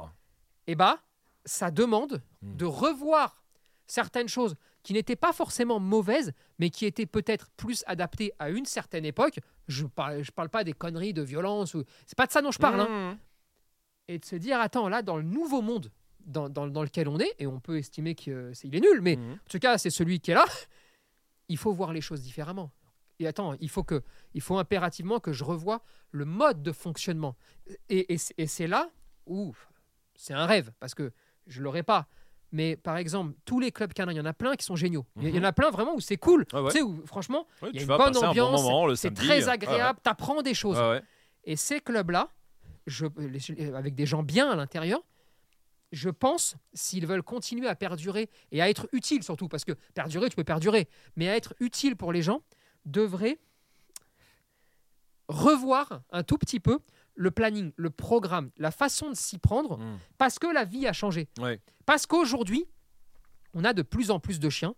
[0.68, 1.00] eh bah,
[1.46, 2.56] ça demande Mm.
[2.56, 3.44] de revoir
[3.86, 8.66] certaines choses qui n'étaient pas forcément mauvaises, mais qui étaient peut-être plus adaptées à une
[8.66, 9.40] certaine époque.
[9.68, 11.84] Je parle, je parle pas des conneries de violence, ou...
[12.06, 12.80] c'est pas de ça dont je parle.
[12.82, 13.18] hein.
[14.08, 14.16] Mhm.
[14.16, 15.92] Et de se dire, attends, là, dans le nouveau monde
[16.26, 19.34] dans, dans- dans lequel on est, et on peut estimer qu'il est nul, mais Mhm.
[19.34, 20.46] en tout cas, c'est celui qui est là,
[21.50, 22.72] il faut voir les choses différemment.
[23.20, 24.02] Et attends, il faut, que,
[24.34, 27.36] il faut impérativement que je revoie le mode de fonctionnement.
[27.90, 28.90] Et, et c'est- et c'est là
[29.26, 29.54] où
[30.16, 31.12] c'est un rêve, parce que
[31.48, 32.08] je ne l'aurais pas.
[32.54, 35.06] Mais par exemple, tous les clubs canins, il y en a plein qui sont géniaux.
[35.18, 36.46] Il y- Il y en a plein vraiment où c'est cool.
[36.54, 36.66] Ouais.
[36.72, 39.44] Tu sais, où franchement, il y a une bonne passer un bon ambiance, c'est très
[39.44, 40.78] Ouais, agréable, tu apprends des choses.
[40.80, 41.02] Ouais.
[41.44, 42.30] Et ces clubs-là,
[42.88, 45.02] je- les- avec des gens bien à l'intérieur,
[45.92, 50.30] je pense, s'ils veulent continuer à perdurer et à être utiles surtout, parce que perdurer,
[50.30, 52.42] tu peux perdurer, mais à être utile pour les gens,
[52.86, 53.38] devraient
[55.28, 56.80] revoir un tout petit peu
[57.16, 60.00] le planning, le programme, la façon de s'y prendre, Mm.
[60.18, 61.28] parce que la vie a changé.
[61.40, 61.62] Ouais.
[61.86, 62.66] Parce qu'aujourd'hui,
[63.54, 64.74] on a de plus en plus de chiens,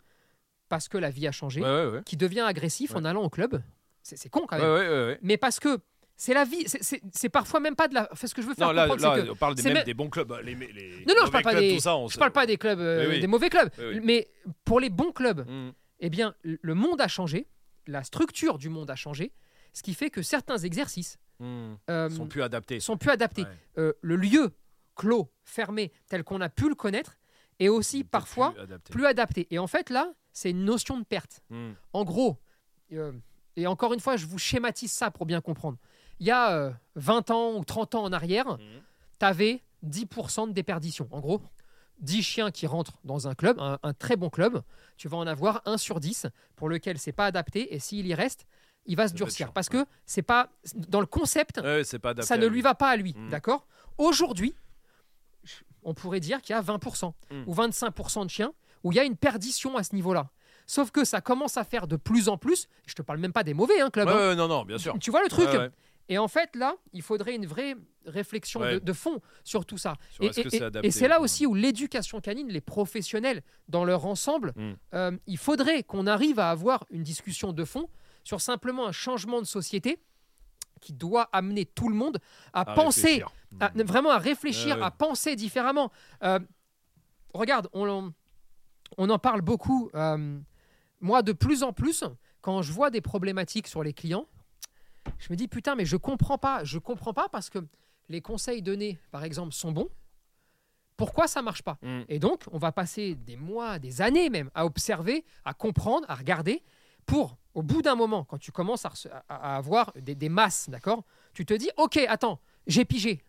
[0.69, 2.03] parce que la vie a changé, Ouais, ouais, ouais.
[2.05, 3.61] qui devient agressif en allant au club.
[4.01, 5.79] C'est con quand même mais parce que
[6.17, 6.63] c'est la vie.
[6.67, 8.07] c'est- parfois même pas de la.
[8.11, 9.93] Enfin, ce que je veux faire Non, là, que on parle des, même même- des
[9.93, 10.31] bons clubs.
[10.43, 12.45] Les, les les Non, non, je parle pas clubs, des- ça, on je parle pas
[12.45, 13.99] des clubs, euh, Oui, des mauvais clubs, Oui, oui.
[14.03, 14.27] mais
[14.63, 15.73] pour les bons clubs, Mhm.
[15.99, 17.47] eh bien, le monde a changé,
[17.87, 19.33] la structure du monde a changé,
[19.73, 21.77] ce qui fait que certains exercices Mhm.
[21.89, 22.79] euh, sont plus adaptés.
[22.79, 23.43] sont plus adaptés.
[23.43, 23.49] Ouais.
[23.77, 24.55] Euh, le lieu
[24.95, 27.17] clos, fermé, tel qu'on a pu le connaître,
[27.59, 28.53] est aussi parfois
[28.89, 29.47] plus adapté.
[29.51, 31.41] Et en fait, là, c'est une notion de perte.
[31.49, 31.75] Mhm.
[31.93, 32.37] En gros,
[32.93, 33.11] euh,
[33.57, 35.77] et encore une fois, je vous schématise ça pour bien comprendre.
[36.19, 38.81] Il y a euh, 20 ans ou 30 ans en arrière, Mhm.
[39.19, 41.07] tu avais 10% de déperdition.
[41.11, 41.41] En gros,
[41.99, 44.61] 10 chiens qui rentrent dans un club, un, un très bon club,
[44.97, 48.13] tu vas en avoir 1 sur 10 pour lequel c'est pas adapté et s'il y
[48.13, 48.45] reste,
[48.85, 52.27] il va se durcir parce que c'est pas dans le concept, Ouais, pas adapté.
[52.27, 53.29] ça ne lui va pas à lui, Mm.
[53.29, 53.65] d'accord?
[53.97, 54.53] Aujourd'hui,
[55.83, 57.43] on pourrait dire qu'il y a 20% Mm.
[57.47, 60.29] ou 25% de chiens où il y a une perdition à ce niveau-là.
[60.67, 62.67] Sauf que ça commence à faire de plus en plus.
[62.87, 64.07] Je te parle même pas des mauvais hein, clubs.
[64.07, 64.29] Ouais, hein.
[64.29, 64.95] ouais, non, non, bien sûr.
[64.99, 65.47] Tu vois le truc?
[65.47, 65.69] ouais.
[66.09, 68.73] Et en fait, là, il faudrait une vraie réflexion Ouais.
[68.75, 69.95] de, de fond sur tout ça.
[70.11, 70.23] Sur
[70.83, 74.73] Et, c'est là aussi où l'éducation canine, les professionnels dans leur ensemble, Mm.
[74.93, 77.89] euh, il faudrait qu'on arrive à avoir une discussion de fond
[78.23, 79.97] sur simplement un changement de société
[80.81, 82.19] qui doit amener tout le monde
[82.53, 83.23] à, À penser,
[83.59, 85.91] à- vraiment à réfléchir, à penser différemment.
[86.23, 86.39] Euh,
[87.33, 88.13] regarde, on,
[88.97, 89.89] on en parle beaucoup.
[89.95, 90.39] euh,
[91.01, 92.03] moi, de plus en plus,
[92.41, 94.27] quand je vois des problématiques sur les clients,
[95.19, 96.63] je me dis putain, mais je comprends pas.
[96.63, 97.59] Je comprends pas parce que
[98.09, 99.89] les conseils donnés, par exemple, sont bons.
[100.97, 102.01] Pourquoi ça marche pas Mm.
[102.07, 106.15] Et donc, on va passer des mois, des années même, à observer, à comprendre, à
[106.15, 106.63] regarder,
[107.05, 111.45] pour, au bout d'un moment, quand tu commences à, avoir des, des masses, d'accord Tu
[111.45, 113.21] te dis, ok, attends, j'ai pigé.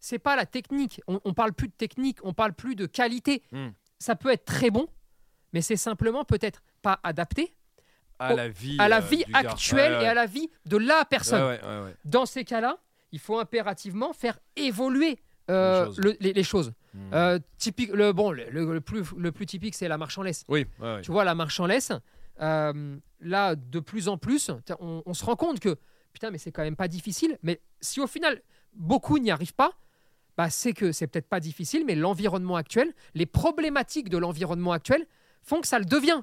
[0.00, 1.00] c'est pas la technique.
[1.06, 3.42] On, on parle plus de technique, on parle plus de qualité.
[3.52, 3.68] Hmm.
[3.98, 4.88] Ça peut être très bon,
[5.52, 7.54] mais c'est simplement peut-être pas adapté
[8.18, 10.04] à la vie, à la euh, vie actuelle Ouais, ouais.
[10.04, 11.42] et à la vie de la personne.
[11.42, 11.60] Ouais.
[12.04, 12.78] Dans ces cas-là,
[13.12, 15.18] il faut impérativement faire évoluer
[15.50, 15.98] euh, Les choses.
[16.00, 16.72] le- les, les choses.
[16.94, 17.10] Hmm.
[17.14, 20.44] Euh, typique, le, bon, le, plus, le plus typique, c'est la marche en laisse.
[20.48, 20.66] Oui.
[21.02, 21.92] Tu vois, la marche en laisse,
[22.40, 24.50] euh, là, de plus en plus,
[24.80, 25.76] on, on se rend compte que,
[26.12, 27.38] putain, mais c'est quand même pas difficile.
[27.42, 28.42] Mais si au final,
[28.74, 29.72] beaucoup n'y arrivent pas,
[30.36, 35.06] bah, c'est que c'est peut-être pas difficile, mais l'environnement actuel, les problématiques de l'environnement actuel
[35.42, 36.20] font que ça le devient.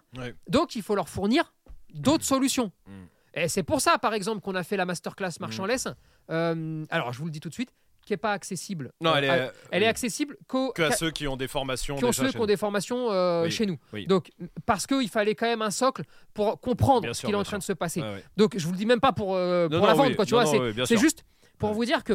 [0.50, 1.54] Donc, il faut leur fournir
[1.94, 2.72] d'autres solutions.
[2.88, 2.92] Mm.
[3.36, 5.66] Et c'est pour ça, par exemple, qu'on a fait la masterclass Mm.
[5.68, 5.88] laisse.
[6.30, 7.70] Euh, alors, je vous le dis tout de suite,
[8.06, 8.92] qui n'est pas accessible.
[9.02, 9.90] Non, Euh, elle est, à- elle est oui.
[9.90, 12.38] accessible qu'aux- que à qu'à- ceux qui ont des formations qui ont ceux chez qui
[12.38, 12.46] ont nous.
[12.48, 13.78] des formations euh, Oui, chez nous.
[13.94, 14.06] oui.
[14.08, 14.32] Donc,
[14.66, 16.04] parce qu'il fallait quand même un socle
[16.34, 18.02] pour comprendre Bien ce qu'il est en train de se passer.
[18.02, 18.24] Ouais.
[18.36, 20.34] Donc, je vous le dis même pas pour, euh, Non, pour la vente, quoi, tu
[20.34, 20.86] Non, vois.
[20.86, 21.24] c'est juste
[21.58, 21.76] pour Ouais.
[21.76, 22.14] vous dire que,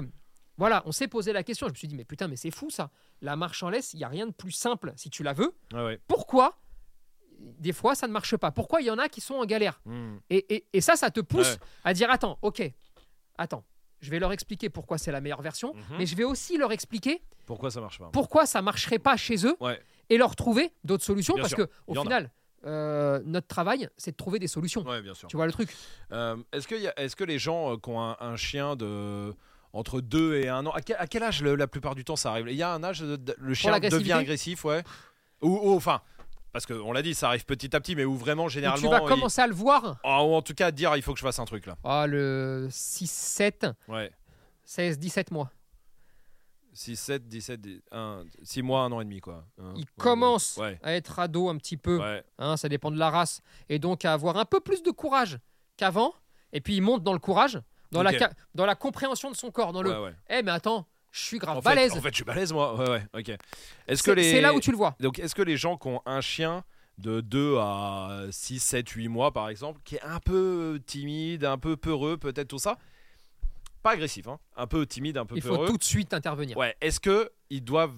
[0.58, 1.66] voilà, on s'est posé la question.
[1.68, 2.90] Je me suis dit, mais putain, mais c'est fou ça.
[3.22, 5.56] La marche en laisse, il n'y a rien de plus simple si tu la veux.
[5.72, 5.98] Ouais.
[6.06, 6.58] Pourquoi
[7.38, 8.80] des fois ça ne marche pas Pourquoi?
[8.80, 10.16] Il y en a qui sont en galère Hmm.
[10.30, 11.58] et, et- et ça, ça te pousse Ouais.
[11.84, 12.62] à dire, attends, ok,
[13.36, 13.64] attends.
[14.00, 15.82] Je vais leur expliquer pourquoi c'est la meilleure version, Mhm.
[15.98, 18.10] mais je vais aussi leur expliquer Pourquoi ça marche pas?
[18.12, 19.80] pourquoi ça marcherait pas chez eux Ouais.
[20.08, 22.30] et leur trouver d'autres solutions Bien parce sûr, que au final
[22.64, 25.28] euh, notre travail c'est de trouver des solutions Ouais, bien sûr.
[25.28, 25.72] tu vois le truc?
[26.12, 28.74] Euh, est-ce, que y a- est-ce que les gens euh, qui ont un, un chien
[28.76, 29.34] de
[29.72, 32.16] entre 2 et 1 an, à quel, à quel âge le- la plupart du temps
[32.16, 32.46] ça arrive?
[32.48, 34.82] Il y a un âge, de- de- le chien devient agressif, ouais
[35.40, 36.00] ou, ou, enfin,
[36.52, 38.82] parce qu'on l'a dit, ça arrive petit à petit, mais où vraiment généralement.
[38.82, 41.12] tu vas il- commencer à le voir Ah, ou en tout cas dire il faut
[41.12, 41.76] que je fasse un truc là.
[41.84, 44.10] ah, le 6 7 Ouais.
[44.64, 45.50] 16 17 mois
[46.74, 47.60] 6, 7, 17,
[48.42, 49.44] 6 mois, 1 an et demi quoi.
[49.60, 50.78] Hein, il ouais, commence Ouais.
[50.82, 52.22] à être ado un petit peu Ouais.
[52.38, 55.38] hein, ça dépend de la race et donc à avoir un peu plus de courage
[55.76, 56.14] qu'avant
[56.52, 58.12] et puis il monte dans le courage dans, la,
[58.54, 59.92] dans compréhension de son corps dans le
[60.28, 62.74] eh mais attends je suis grave En fait, balèze en fait, je suis balèze moi.
[62.76, 63.28] Ouais, ouais, ok.
[63.28, 64.30] Est-ce c'est que les.
[64.30, 66.64] c'est là où tu le vois Donc, est-ce que les gens qui ont un chien
[66.98, 71.58] de 2 à 6, 7, 8 mois, par exemple, qui est un peu timide, un
[71.58, 72.76] peu peureux, peut-être tout ça,
[73.82, 76.56] pas agressif, hein, un peu timide, un peu il faut peureux, tout de suite intervenir
[76.56, 77.94] ouais, est-ce que ils doivent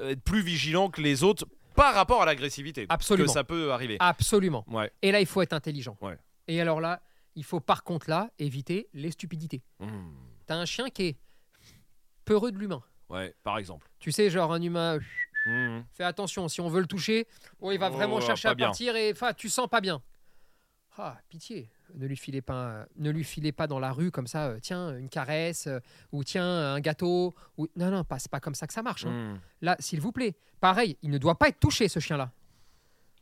[0.00, 2.86] être plus vigilants que les autres par rapport à l'agressivité?
[2.88, 3.26] Absolument.
[3.26, 3.96] Que ça peut arriver.
[4.00, 4.90] absolument Ouais.
[5.02, 5.96] Et là, il faut être intelligent.
[6.00, 6.16] Ouais.
[6.48, 7.02] Et alors là,
[7.36, 9.62] il faut par contre là éviter les stupidités.
[9.80, 9.86] Mmh.
[10.46, 11.16] T'as un chien qui est
[12.24, 12.82] peureux de l'humain.
[13.10, 13.88] Ouais, par exemple.
[14.00, 14.98] Tu sais, genre un humain,
[15.46, 15.80] Mmh.
[15.92, 17.26] fais attention, si on veut le toucher,
[17.60, 18.66] oh, il va Oh, vraiment chercher pas à bien.
[18.68, 20.00] partir et enfin, tu sens pas bien.
[20.96, 24.46] Ah, pitié, ne lui filez pas, ne lui filez pas dans la rue comme ça.
[24.46, 25.80] euh, tiens, une caresse euh,
[26.12, 29.04] ou tiens un gâteau ou non non, pas c'est pas comme ça que ça marche.
[29.04, 29.34] hein.
[29.34, 29.40] Mmh.
[29.62, 32.30] Là, s'il vous plaît, pareil, il ne doit pas être touché ce chien-là.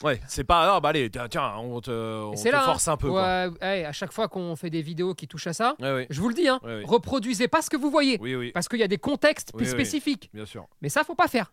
[0.03, 0.75] Ouais, c'est pas.
[0.77, 3.09] Ah, bah allez, tiens, tiens, on te, on là, force un peu.
[3.09, 3.23] quoi.
[3.23, 6.21] Ouais, ouais, à chaque fois qu'on fait des vidéos qui touchent à ça, Ouais, je
[6.21, 8.19] vous le dis, hein, Ouais, reproduisez pas ce que vous voyez.
[8.21, 10.31] Oui, oui, Parce qu'il y a des contextes plus spécifiques.
[10.35, 10.67] bien sûr.
[10.81, 11.53] Mais ça, faut pas faire.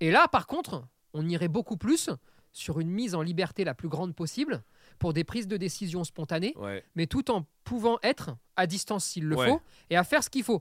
[0.00, 2.10] Et là, par contre, on irait beaucoup plus
[2.52, 4.62] sur une mise en liberté la plus grande possible
[4.98, 6.54] pour des prises de décision spontanées,
[6.94, 9.60] mais tout en pouvant être à distance s'il le faut
[9.90, 10.60] et à faire ce qu'il faut.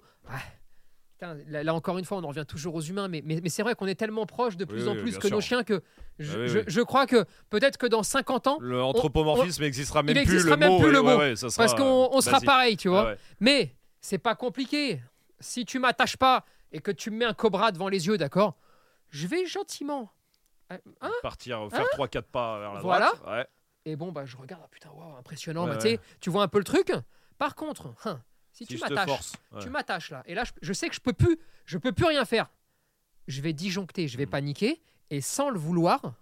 [1.24, 3.48] Putain, là, là, encore une fois, on en revient toujours aux humains, mais, mais, mais
[3.50, 5.64] c'est vrai qu'on est tellement proche de plus Oui, en oui, plus que nos chiens
[5.64, 5.82] que
[6.20, 10.18] je, Ah oui, je- crois que peut-être que dans 50 ans, Le anthropomorphisme n'existera même
[10.18, 10.34] il plus.
[10.34, 11.20] existera le même mot, plus le ouais, mot.
[11.20, 13.02] ouais, ça sera, parce qu'on on sera pareil, tu vois.
[13.02, 13.18] Ah ouais.
[13.40, 15.02] Mais c'est pas compliqué.
[15.40, 18.58] Si tu m'attaches pas et que tu me mets un cobra devant les yeux, d'accord
[19.10, 20.12] Je vais gentiment.
[20.74, 23.12] euh, hein Partir, faire 3-4 pas vers la Voilà.
[23.16, 23.38] droite.
[23.38, 23.48] Ouais.
[23.86, 25.68] et bon, bah, je regarde, ah, putain, waouh, impressionnant.
[25.68, 25.78] Bah,
[26.20, 26.92] tu vois un peu le truc.
[27.38, 28.20] Par contre, hein,
[28.54, 29.62] si, Si tu m'attaches, ouais.
[29.62, 32.06] tu m'attaches là, et là, je, je sais que je peux plus, je peux plus
[32.06, 32.50] rien faire.
[33.28, 34.30] Je vais disjoncter, je vais Mm.
[34.30, 36.14] paniquer, et sans le vouloir,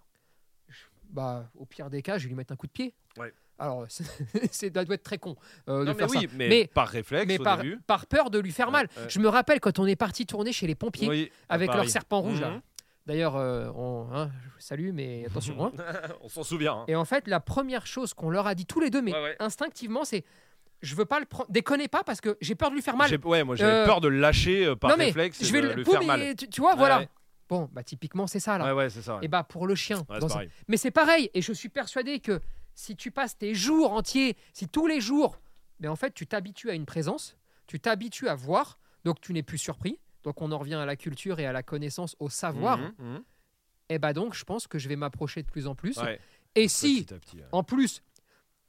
[0.68, 0.74] je-
[1.10, 2.94] bah, au pire des cas, je vais lui mettre un coup de pied.
[3.18, 3.32] Ouais.
[3.58, 3.86] Alors,
[4.50, 5.36] ça doit être très con
[5.68, 6.18] euh, de mais faire ça.
[6.18, 7.78] oui, mais, Mais- par réflexe mais au par, début.
[7.86, 8.88] par peur de lui faire Ouais, mal.
[9.08, 12.20] Je me rappelle quand on est parti tourner chez les pompiers Oui, avec leur serpent
[12.22, 12.50] rouge là.
[12.52, 12.60] Mhm.
[13.04, 15.66] D'ailleurs, euh, on, hein, je vous salue, mais attention.
[15.78, 15.92] hein.
[16.22, 16.74] On s'en souvient.
[16.78, 16.84] hein.
[16.88, 19.22] Et en fait, la première chose qu'on leur a dit tous les deux, mais Ouais,
[19.22, 19.36] ouais.
[19.40, 20.24] instinctivement, c'est
[20.82, 21.50] je veux pas le prendre.
[21.50, 23.10] Déconnez pas parce que j'ai peur de lui faire mal.
[23.24, 25.62] Ouais, moi j'avais Euh, peur de le lâcher euh, par non mais réflexe je vais
[25.62, 26.34] de le, boum, faire mal.
[26.36, 26.98] tu, tu vois, Ouais, voilà.
[27.00, 27.08] ouais.
[27.48, 28.64] Bon, bah typiquement, c'est ça là.
[28.66, 29.18] Ouais, ouais, c'est ça.
[29.22, 30.04] Et bah pour le chien.
[30.20, 30.28] Dans.
[30.68, 31.30] Mais c'est pareil.
[31.34, 32.40] Et je suis persuadé que
[32.74, 35.38] si tu passes tes jours entiers, si tous les jours,
[35.80, 39.42] mais en fait, tu t'habitues à une présence, tu t'habitues à voir, donc tu n'es
[39.42, 39.98] plus surpris.
[40.24, 42.78] Donc on en revient à la culture et à la connaissance, au savoir.
[42.78, 43.22] Mhm, mhm.
[43.90, 45.98] Et bah donc, je pense que je vais m'approcher de plus en plus.
[46.54, 48.02] Et si, petit petit, en plus,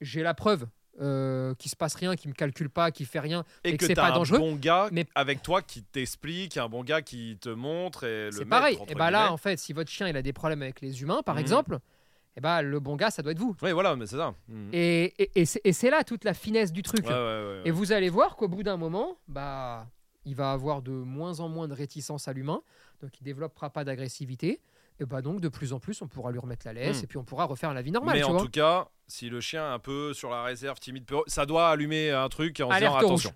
[0.02, 0.68] j'ai la preuve
[1.02, 3.78] euh, qu'il se passe rien, qu'il me calcule pas, qu'il fait rien, Et, et que
[3.78, 7.02] que c'est pas un dangereux, bon gars mais- avec toi qui t'explique, un bon gars
[7.02, 8.78] qui te montre et le c'est pareil.
[8.80, 11.02] entre Et bah là, en fait, si votre chien il a des problèmes avec les
[11.02, 11.42] humains, par Mhm.
[11.42, 11.80] exemple,
[12.38, 13.56] et bah le bon gars, ça doit être vous.
[13.62, 14.36] Oui, voilà, mais c'est ça.
[14.48, 14.70] Mhm.
[14.74, 17.06] Et, et- et c'est là toute la finesse du truc.
[17.08, 17.62] Ouais, ouais, ouais, ouais.
[17.66, 19.88] Et vous allez voir qu'au bout d'un moment, bah
[20.26, 22.62] il va avoir de moins en moins de réticence à l'humain,
[23.02, 24.62] donc il développera pas d'agressivité.
[25.00, 27.04] Et bah donc de plus en plus, on pourra lui remettre la laisse Mm.
[27.04, 28.16] et puis on pourra refaire la vie normale.
[28.16, 28.42] Mais tu en vois.
[28.42, 32.12] tout cas, si le chien est un peu sur la réserve, timide, ça doit allumer
[32.12, 33.34] un truc en se disant Alerte attention.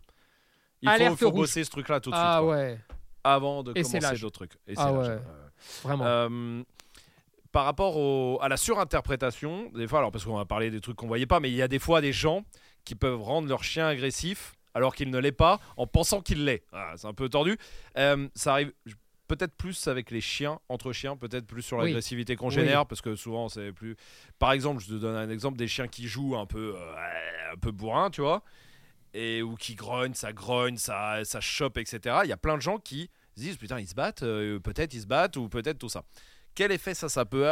[0.82, 1.36] Il faut, Alerte faut rouge.
[1.42, 2.80] bosser ce truc-là tout de ah suite ouais,
[3.24, 4.54] avant de Et commencer d'autres trucs.
[4.68, 5.08] Et Ah ouais.
[5.08, 5.20] ouais.
[5.84, 6.06] vraiment.
[6.06, 6.64] Euh,
[7.52, 10.96] par rapport au- à la surinterprétation, des fois, alors parce qu'on va parler des trucs
[10.98, 12.44] qu'on voyait pas, mais il y a des fois des gens
[12.86, 16.64] qui peuvent rendre leur chien agressif alors qu'il ne l'est pas en pensant qu'il l'est.
[16.72, 17.58] Ah, c'est un peu tordu.
[17.98, 18.72] Euh, ça arrive
[19.28, 23.16] peut-être plus avec les chiens, entre chiens, peut-être plus sur l'agressivité qu'on génère, parce que
[23.16, 23.96] souvent c'est plus.
[24.40, 27.58] Par exemple, je te donne un exemple des chiens qui jouent un peu, euh, un
[27.58, 28.44] peu bourrin, tu vois,
[29.14, 32.20] et ou qui grognent, ça grogne, ça, ça chope, etc.
[32.24, 34.94] Il y a plein de gens qui se disent putain ils se battent, euh, peut-être
[34.94, 36.04] ils se battent ou peut-être tout ça.
[36.56, 37.46] Quel effet ça, ça peut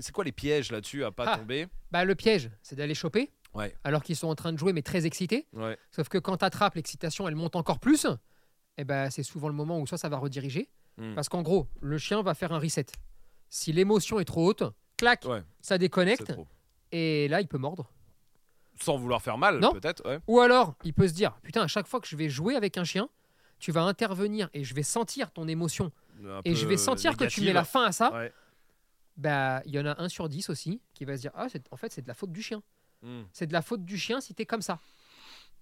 [0.00, 1.38] C'est quoi les pièges là-dessus à pas Ah.
[1.38, 1.66] tomber?
[1.90, 3.74] Bah, le piège, c'est d'aller choper, Ouais.
[3.82, 5.48] alors qu'ils sont en train de jouer mais très excités.
[5.52, 5.76] Ouais.
[5.90, 8.06] Sauf que quand tu attrapes, l'excitation, elle monte encore plus.
[8.78, 10.70] Et ben c'est souvent le moment où soit ça va rediriger.
[10.96, 11.14] Mm.
[11.14, 12.86] Parce qu'en gros, le chien va faire un reset.
[13.48, 14.62] Si l'émotion est trop haute,
[14.96, 16.32] clac, Ouais, ça déconnecte.
[16.92, 17.90] Et là, il peut mordre.
[18.80, 19.72] Sans vouloir faire mal, Non.
[19.72, 20.06] peut-être.
[20.08, 20.20] Ouais.
[20.26, 22.78] Ou alors, il peut se dire Putain, à chaque fois que je vais jouer avec
[22.78, 23.08] un chien,
[23.58, 25.92] tu vas intervenir et je vais sentir ton émotion.
[26.24, 28.12] Un Et je vais sentir que tu mets la fin à ça.
[28.12, 28.32] Ouais.
[29.16, 31.76] Bah, il y en a un sur dix aussi qui va se dire Ah, en
[31.76, 32.62] fait, c'est de la faute du chien.
[33.02, 33.22] Mm.
[33.32, 34.78] C'est de la faute du chien si t'es comme ça.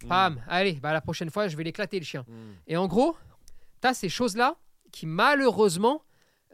[0.05, 0.09] Mm.
[0.09, 2.25] Pam, allez, bah la prochaine fois, je vais l'éclater le chien.
[2.29, 2.53] Mm.
[2.69, 3.17] Et en gros,
[3.81, 4.57] tu as ces choses-là
[4.93, 6.03] qui malheureusement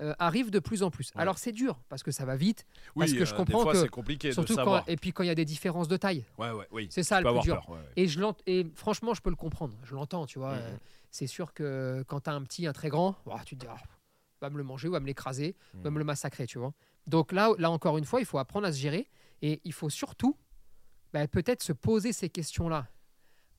[0.00, 1.10] euh, arrivent de plus en plus.
[1.14, 1.20] Ouais.
[1.22, 2.66] Alors c'est dur parce que ça va vite.
[2.96, 4.96] Oui, Parce que je euh, comprends des fois, que- c'est compliqué Surtout de quand, et
[4.96, 6.24] puis quand il y a des différences de taille.
[6.38, 6.88] Ouais, ouais, oui.
[6.90, 7.64] C'est ça Tu le plus dur.
[7.66, 7.78] peur.
[7.96, 9.74] Et, je et franchement, je peux le comprendre.
[9.84, 10.54] Je l'entends, tu vois.
[10.54, 10.60] Mhm.
[10.62, 10.76] Euh,
[11.10, 13.14] C'est sûr que quand tu as un petit, un très grand,
[13.46, 13.76] tu te dis, Ah,
[14.40, 16.72] va me le manger ou va me l'écraser, va me le massacrer, tu vois.
[17.06, 19.08] Donc là, là, encore une fois, il faut apprendre à se gérer.
[19.42, 20.36] Et il faut surtout
[21.12, 22.88] bah, peut-être se poser ces questions-là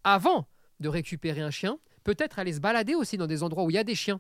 [0.03, 0.47] avant
[0.79, 1.77] de récupérer un chien.
[2.03, 4.19] Peut-être aller se balader aussi dans des endroits où il y a des chiens.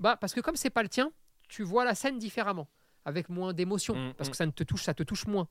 [0.00, 1.12] Bah, parce que comme c'est pas le tien,
[1.48, 2.68] tu vois la scène différemment,
[3.04, 4.30] avec moins d'émotion, Mhm, parce mhm.
[4.32, 5.46] que ça ne te touche, ça te touche moins.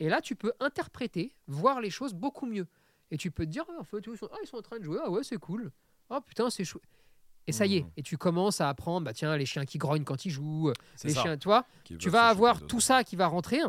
[0.00, 2.66] Et là, tu peux interpréter, voir les choses beaucoup mieux.
[3.10, 4.78] Et tu peux te dire, ah, en fait, ils sont, ah, ils sont en train
[4.78, 5.72] de jouer, ah ouais, c'est cool.
[6.10, 6.84] Ah putain, c'est chouette.
[7.46, 7.90] Et ça y est, Mhm.
[7.96, 11.08] et tu commences à apprendre, bah tiens, les chiens qui grognent quand ils jouent, C'est
[11.08, 11.22] les ça.
[11.22, 11.38] chiens,
[11.82, 13.60] Qui tu vas avoir tout ça qui va rentrer.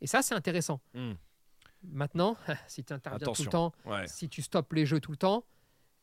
[0.00, 0.80] Et ça, c'est intéressant.
[0.94, 1.12] Mm.
[1.82, 2.36] Maintenant,
[2.68, 4.06] si tu interviens tout le temps, Ouais.
[4.08, 5.44] si tu stoppes les jeux tout le temps,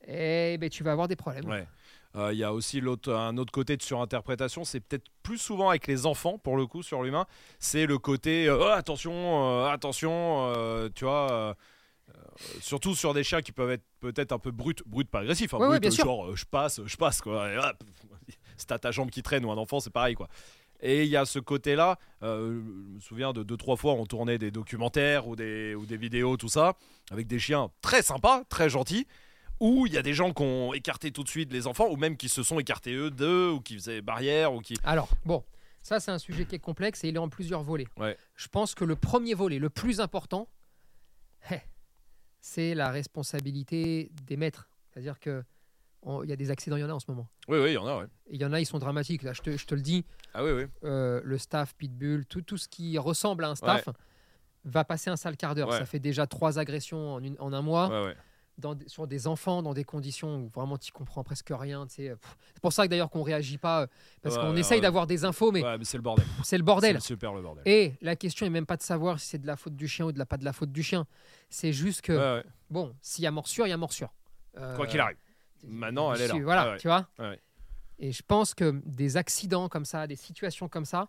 [0.07, 1.45] eh ben, tu vas avoir des problèmes.
[1.45, 1.67] Ouais.
[2.15, 5.69] Euh, Il y a aussi l'autre, un autre côté de surinterprétation, c'est peut-être plus souvent
[5.69, 7.25] avec les enfants, pour le coup, sur l'humain.
[7.59, 10.53] C'est le côté euh, Oh, attention, euh, attention,
[10.95, 11.55] tu vois.
[12.61, 15.57] surtout sur des chiens qui peuvent être peut-être un peu bruts, bruts pas agressifs, hein,
[15.57, 17.51] Ouais, bien genre je passe, je passe, quoi.
[17.51, 17.83] Et, hop,
[18.57, 20.29] si t'as ta jambe qui traîne ou un enfant, c'est pareil, quoi.
[20.81, 24.05] Et il y a ce côté-là, euh, je me souviens de deux, trois fois, on
[24.05, 26.73] tournait des documentaires ou des, ou des vidéos, tout ça,
[27.11, 29.07] avec des chiens très sympas, très gentils,
[29.59, 31.95] où il y a des gens qui ont écarté tout de suite les enfants, ou
[31.95, 34.75] même qui se sont écartés eux d'eux, ou qui faisaient barrière, ou qui.
[34.83, 35.43] Alors, bon,
[35.81, 37.87] ça, c'est un sujet qui est complexe et il est en plusieurs volets.
[37.97, 38.17] Ouais.
[38.35, 40.47] Je pense que le premier volet, le plus important,
[41.51, 41.59] eh,
[42.41, 44.67] c'est la responsabilité des maîtres.
[44.91, 45.43] C'est-à-dire que
[46.23, 47.27] il y a des accidents, il y en a en ce moment.
[47.47, 48.05] Oui, oui, il y en a, ouais.
[48.29, 49.23] Il y en a, ils sont dramatiques.
[49.23, 50.65] Là, je te, je te le dis, Ah oui, oui.
[50.83, 53.89] euh, le staff Pitbull, tout, tout ce qui ressemble à un staff
[54.65, 55.69] va passer un sale quart d'heure.
[55.69, 55.79] Ouais.
[55.79, 57.89] Ça fait déjà trois agressions en, une- en un mois.
[58.57, 61.85] Dans sur des enfants dans des conditions où vraiment tu comprends presque rien.
[61.89, 62.15] C'est
[62.61, 63.87] pour ça que d'ailleurs qu'on réagit pas euh,
[64.21, 64.81] parce Ouais, qu'on ouais, essaye ouais.
[64.81, 66.25] d'avoir des infos, mais c'est le bordel.
[66.43, 66.95] c'est le bordel.
[67.01, 67.63] C'est super le bordel.
[67.65, 70.05] Et la question est même pas de savoir si c'est de la faute du chien
[70.05, 71.05] ou de la pas de la faute du chien.
[71.49, 74.13] C'est juste que bon, s'il y a morsure, il y a morsure.
[74.57, 75.17] Euh, Quoi qu'il arrive.
[75.67, 76.35] Maintenant, elle est là.
[76.43, 77.07] Voilà, Ah tu vois.
[77.99, 81.07] Et je pense que des accidents comme ça, des situations comme ça,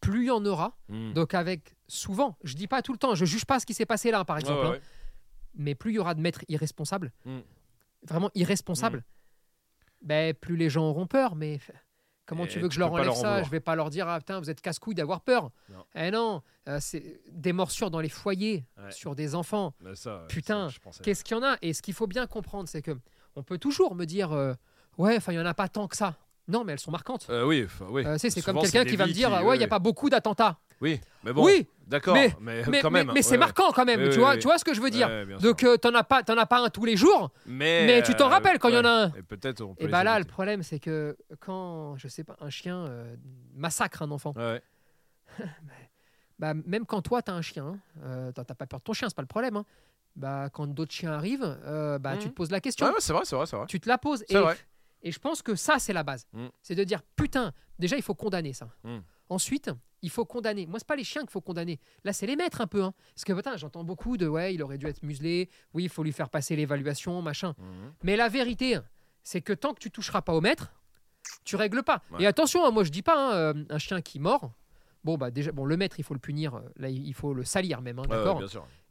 [0.00, 0.76] plus il y en aura.
[0.88, 1.12] Mm.
[1.12, 3.84] Donc avec souvent, je dis pas tout le temps, je juge pas ce qui s'est
[3.86, 4.64] passé là, par exemple.
[4.66, 4.78] hein.
[5.54, 7.38] Mais plus il y aura de maîtres irresponsables, Mm.
[8.04, 9.02] vraiment irresponsables,
[10.02, 11.34] ben, plus les gens auront peur.
[11.36, 11.60] Mais
[12.26, 13.42] comment Et tu veux que tu je leur enlève leur ça?
[13.42, 15.50] Je vais pas leur dire ah putain vous êtes casse-couille d'avoir peur.
[15.68, 15.84] Non.
[15.94, 18.90] Eh non, euh, c'est des morsures dans les foyers Ouais.
[18.92, 19.74] sur des enfants.
[19.80, 20.68] Mais ça, Putain.
[21.02, 21.56] Qu'est-ce qu'il y en a?
[21.62, 22.96] Et ce qu'il faut bien comprendre, c'est que
[23.36, 24.54] on peut toujours me dire euh,
[24.98, 26.16] ouais, enfin il y en a pas tant que ça.
[26.48, 27.26] Non, mais elles sont marquantes.
[27.30, 28.04] Euh, oui, oui.
[28.04, 30.10] Euh, c'est comme quelqu'un qui va me dire qui- ouais, il n'y a pas beaucoup
[30.10, 30.58] d'attentats.
[30.80, 31.44] Oui, mais bon.
[31.44, 33.14] Oui, D'accord, mais- mais, mais, quand mais- même.
[33.14, 34.00] mais c'est ouais, marquant quand même.
[34.00, 34.38] Oui, tu, oui, vois, oui.
[34.38, 35.26] tu vois ce que je veux dire Ouais.
[35.40, 37.30] Donc, euh, t'en as pas, t'en as pas un tous les jours.
[37.46, 39.12] mais, mais tu t'en euh, rappelles quand il y en a un.
[39.14, 42.36] Et peut-être on peut Et bah là, le problème, c'est que quand, je sais pas,
[42.40, 43.16] un chien euh,
[43.54, 44.32] massacre un enfant,
[46.38, 49.08] bah, même quand toi, t'as un chien, hein, euh, t'as pas peur de ton chien,
[49.08, 49.56] c'est pas le problème.
[49.56, 49.64] hein.
[50.16, 52.30] Bah, quand d'autres chiens arrivent, euh, bah, tu Mhm.
[52.30, 52.86] te poses la question.
[52.98, 53.66] C'est vrai, c'est vrai, c'est vrai.
[53.66, 54.24] Tu te la poses.
[54.28, 54.56] C'est Et, vrai.
[55.02, 56.26] et je pense que ça, c'est la base.
[56.32, 56.46] Mm.
[56.62, 58.68] C'est de dire, putain, déjà, il faut condamner ça.
[58.82, 58.98] Mm.
[59.28, 59.70] Ensuite,
[60.02, 60.66] il faut condamner.
[60.66, 61.78] Moi, c'est pas les chiens qu'il faut condamner.
[62.04, 62.82] Là, c'est les maîtres un peu.
[62.82, 62.94] hein.
[63.14, 65.48] Parce que, putain, j'entends beaucoup de, ouais, il aurait dû être muselé.
[65.74, 67.54] Oui, il faut lui faire passer l'évaluation, machin.
[67.58, 67.92] Mhm.
[68.04, 68.78] Mais la vérité,
[69.22, 70.72] c'est que tant que tu toucheras pas au maître,
[71.44, 72.02] tu règles pas.
[72.12, 72.22] Ouais.
[72.22, 74.52] Et attention, hein, moi je dis pas hein, euh, un chien qui mord.
[75.04, 77.44] Bon bah déjà, bon le maître il faut le punir, euh, là il faut le
[77.44, 78.42] salir même, hein, Ouais, d'accord.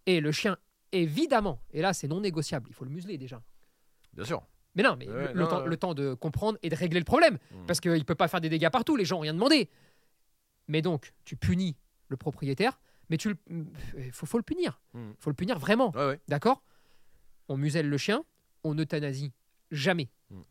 [0.06, 0.58] et le chien,
[0.92, 3.42] évidemment, et là c'est non négociable, il faut le museler déjà.
[4.14, 4.42] Bien sûr.
[4.76, 5.68] Mais non, mais le, temps, ouais.
[5.68, 7.38] le temps de comprendre et de régler le problème.
[7.52, 7.66] Mm.
[7.66, 9.70] Parce qu'il ne peut pas faire des dégâts partout, les gens n'ont rien demandé.
[10.70, 11.76] Mais donc, tu punis
[12.08, 13.36] le propriétaire, mais tu
[13.98, 14.80] il faut, faut le punir.
[14.94, 15.14] Il Mm.
[15.20, 15.92] faut le punir vraiment.
[15.92, 16.20] Ouais, ouais.
[16.30, 16.64] D'accord?
[17.50, 18.24] On muselle le chien,
[18.64, 19.34] on euthanasie
[19.72, 20.10] jamais.
[20.30, 20.42] Mm.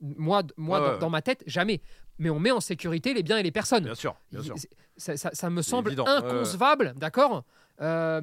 [0.00, 1.80] Moi, moi Ouais, dans, ma tête, jamais.
[2.18, 3.84] Mais on met en sécurité les biens et les personnes.
[3.84, 4.16] Bien sûr.
[4.32, 4.56] Bien sûr.
[4.96, 7.44] Ça, ça- ça me semble évident, inconcevable, d'accord?
[7.80, 8.20] Euh,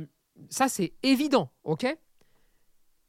[0.50, 1.86] Ça, c'est évident, ok?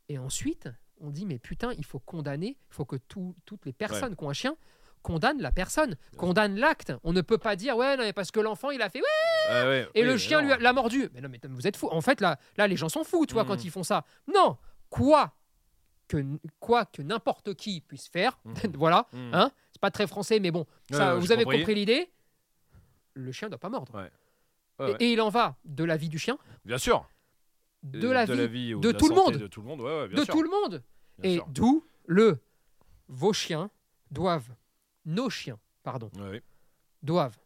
[0.08, 0.68] Et ensuite,
[1.00, 4.22] on dit, mais putain, il faut condamner, il faut que tout- toutes les personnes qui
[4.24, 4.56] ont un chien
[5.06, 6.92] condamnent la personne, condamnent l'acte.
[7.04, 9.62] On ne peut pas dire, ouais, non, mais parce que l'enfant, il a fait, ouais,
[9.64, 9.88] ouais.
[9.94, 11.08] et Oui, le chien l'a mordu.
[11.14, 11.88] Mais non, mais vous êtes fous.
[11.92, 13.48] En fait, là, là les gens sont fous, tu vois, Mhm.
[13.50, 14.04] quand ils font ça.
[14.34, 14.56] Non,
[14.90, 15.32] quoi
[16.08, 16.16] que,
[16.58, 18.54] quoi que n'importe qui puisse faire, Mhm.
[18.76, 19.30] voilà, Mhm.
[19.32, 21.58] hein, c'est pas très français, mais bon, ça, Ouais, ouais, vous avez compris.
[21.60, 22.10] compris l'idée.
[23.14, 23.94] Le chien doit pas mordre.
[24.80, 27.08] Ouais, Et- il en va de la vie du chien, Bien sûr.
[27.84, 29.40] de la vie, vie ou de la tout le santé monde.
[29.40, 30.34] De tout le monde, ouais, ouais, bien de sûr.
[30.34, 30.82] tout le monde.
[31.18, 32.38] Bien Et d'où le
[33.08, 33.70] vos chiens
[34.10, 34.50] doivent,
[35.06, 36.10] nos chiens, pardon,
[37.02, 37.38] doivent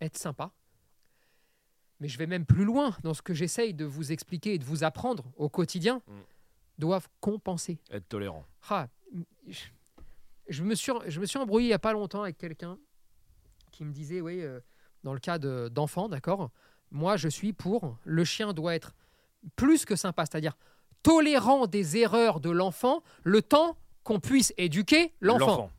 [0.00, 0.52] être sympas.
[2.00, 4.64] Mais je vais même plus loin dans ce que j'essaye de vous expliquer et de
[4.64, 6.02] vous apprendre au quotidien.
[6.08, 6.12] Mm.
[6.78, 7.78] Doivent compenser.
[7.90, 8.44] Être tolérant.
[8.68, 8.88] Ah,
[10.48, 12.76] je, me suis, je me suis embrouillé il n'y a pas longtemps avec quelqu'un
[13.70, 14.58] qui me disait, oui, euh,
[15.04, 16.50] dans le cas de- d'enfants, d'accord,
[16.90, 18.94] moi je suis pour, le chien doit être
[19.54, 20.56] plus que sympa, c'est-à-dire
[21.02, 25.70] tolérant des erreurs de l'enfant le temps qu'on puisse éduquer l'enfant.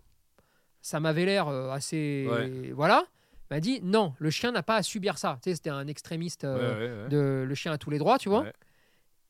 [0.83, 2.27] Ça m'avait l'air euh, assez...
[2.29, 2.71] Ouais.
[2.73, 3.05] Voilà.
[3.49, 5.39] Il m'a dit, non, le chien n'a pas à subir ça.
[5.41, 6.43] Tu sais, c'était un extrémiste.
[6.43, 7.09] euh, Ouais, ouais, ouais.
[7.09, 8.45] de le chien a tous les droits, tu vois.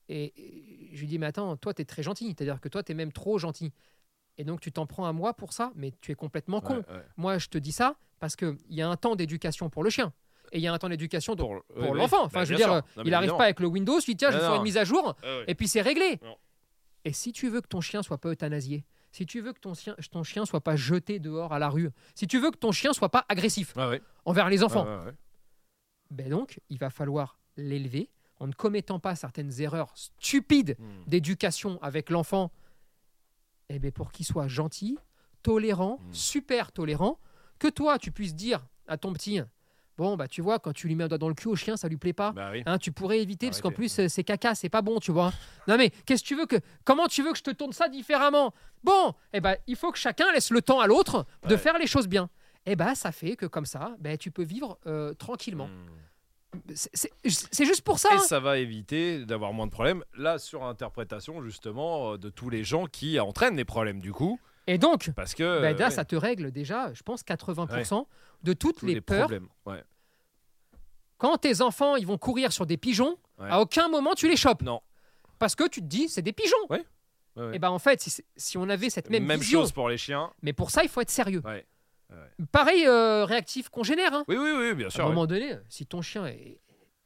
[0.10, 2.28] Et, et je lui dis, mais attends, toi, tu es très gentil.
[2.36, 3.72] C'est-à-dire que toi, tu es même trop gentil.
[4.40, 6.84] Et donc, tu t'en prends à moi pour ça, mais tu es complètement con.
[7.18, 10.12] Moi, je te dis ça parce qu'il y a un temps d'éducation pour le chien.
[10.52, 12.24] Et il y a un temps d'éducation pour, l'enfant.
[12.24, 12.76] Enfin, Bah, je veux dire, sûr.
[12.76, 14.78] euh, il n'arrive pas avec le Windows, il dit, tiens, je vais faire une mise
[14.78, 15.44] à jour, ouais.
[15.48, 16.20] et puis c'est réglé.
[16.24, 16.36] Non.
[17.06, 18.84] Et si tu veux que ton chien soit pas euthanasié,
[19.14, 21.90] si tu veux que ton chien, ton chien soit pas jeté dehors à la rue,
[22.16, 24.02] si tu veux que ton chien soit pas agressif ouais.
[24.26, 25.14] envers les enfants, ouais,
[26.12, 28.10] ben donc, il va falloir l'élever
[28.40, 31.04] en ne commettant pas certaines erreurs stupides Hmm.
[31.08, 32.52] d'éducation avec l'enfant,
[33.70, 34.98] eh ben pour qu'il soit gentil,
[35.44, 36.14] tolérant, Mm.
[36.14, 37.20] super tolérant,
[37.60, 39.40] que toi tu puisses dire à ton petit,
[39.98, 41.78] bon bah tu vois quand tu lui mets un doigt dans le cul au chien
[41.78, 42.32] ça lui plaît pas.
[42.32, 42.64] Bah oui.
[42.66, 45.32] Hein, tu pourrais éviter parce qu'en plus euh, c'est caca, c'est pas bon, tu vois.
[45.68, 47.88] Non mais qu'est-ce que tu veux que comment tu veux que je te tourne ça
[47.90, 48.54] différemment?
[48.84, 51.58] Bon, eh ben il faut que chacun laisse le temps à l'autre de Ouais.
[51.58, 52.30] faire les choses bien.
[52.66, 55.68] Eh ben ça fait que comme ça, ben tu peux vivre euh, tranquillement.
[55.68, 55.90] Hmm.
[56.76, 58.10] C'est- juste pour ça.
[58.12, 58.20] Et hein.
[58.20, 60.04] ça va éviter d'avoir moins de problèmes.
[60.16, 64.40] La surinterprétation, justement, euh, de tous les gens qui entraînent les problèmes, du coup.
[64.68, 65.44] Et donc, Parce que.
[65.44, 68.06] là, ouais, ça te règle déjà, je pense, 80%
[68.44, 69.20] de toutes tous les, les, peurs.
[69.28, 69.48] problèmes.
[69.66, 69.84] Ouais.
[71.18, 73.50] Quand tes enfants ils vont courir sur des pigeons, Ouais.
[73.50, 74.62] à aucun moment tu les chopes.
[74.62, 74.82] Non.
[75.40, 76.56] Parce que tu te dis, c'est des pigeons.
[76.70, 76.86] Ouais,
[77.36, 77.56] ouais.
[77.56, 78.08] Et ben en fait,
[78.38, 80.32] si, on avait cette même, vision, chose pour les chiens.
[80.42, 81.42] mais pour ça, il faut être sérieux.
[81.44, 81.66] Ouais.
[82.52, 84.14] Pareil, euh, réactif congénère.
[84.14, 84.24] hein.
[84.28, 85.02] Oui, oui, oui, bien À sûr.
[85.04, 85.14] un ouais.
[85.14, 86.60] moment donné, si ton chien est,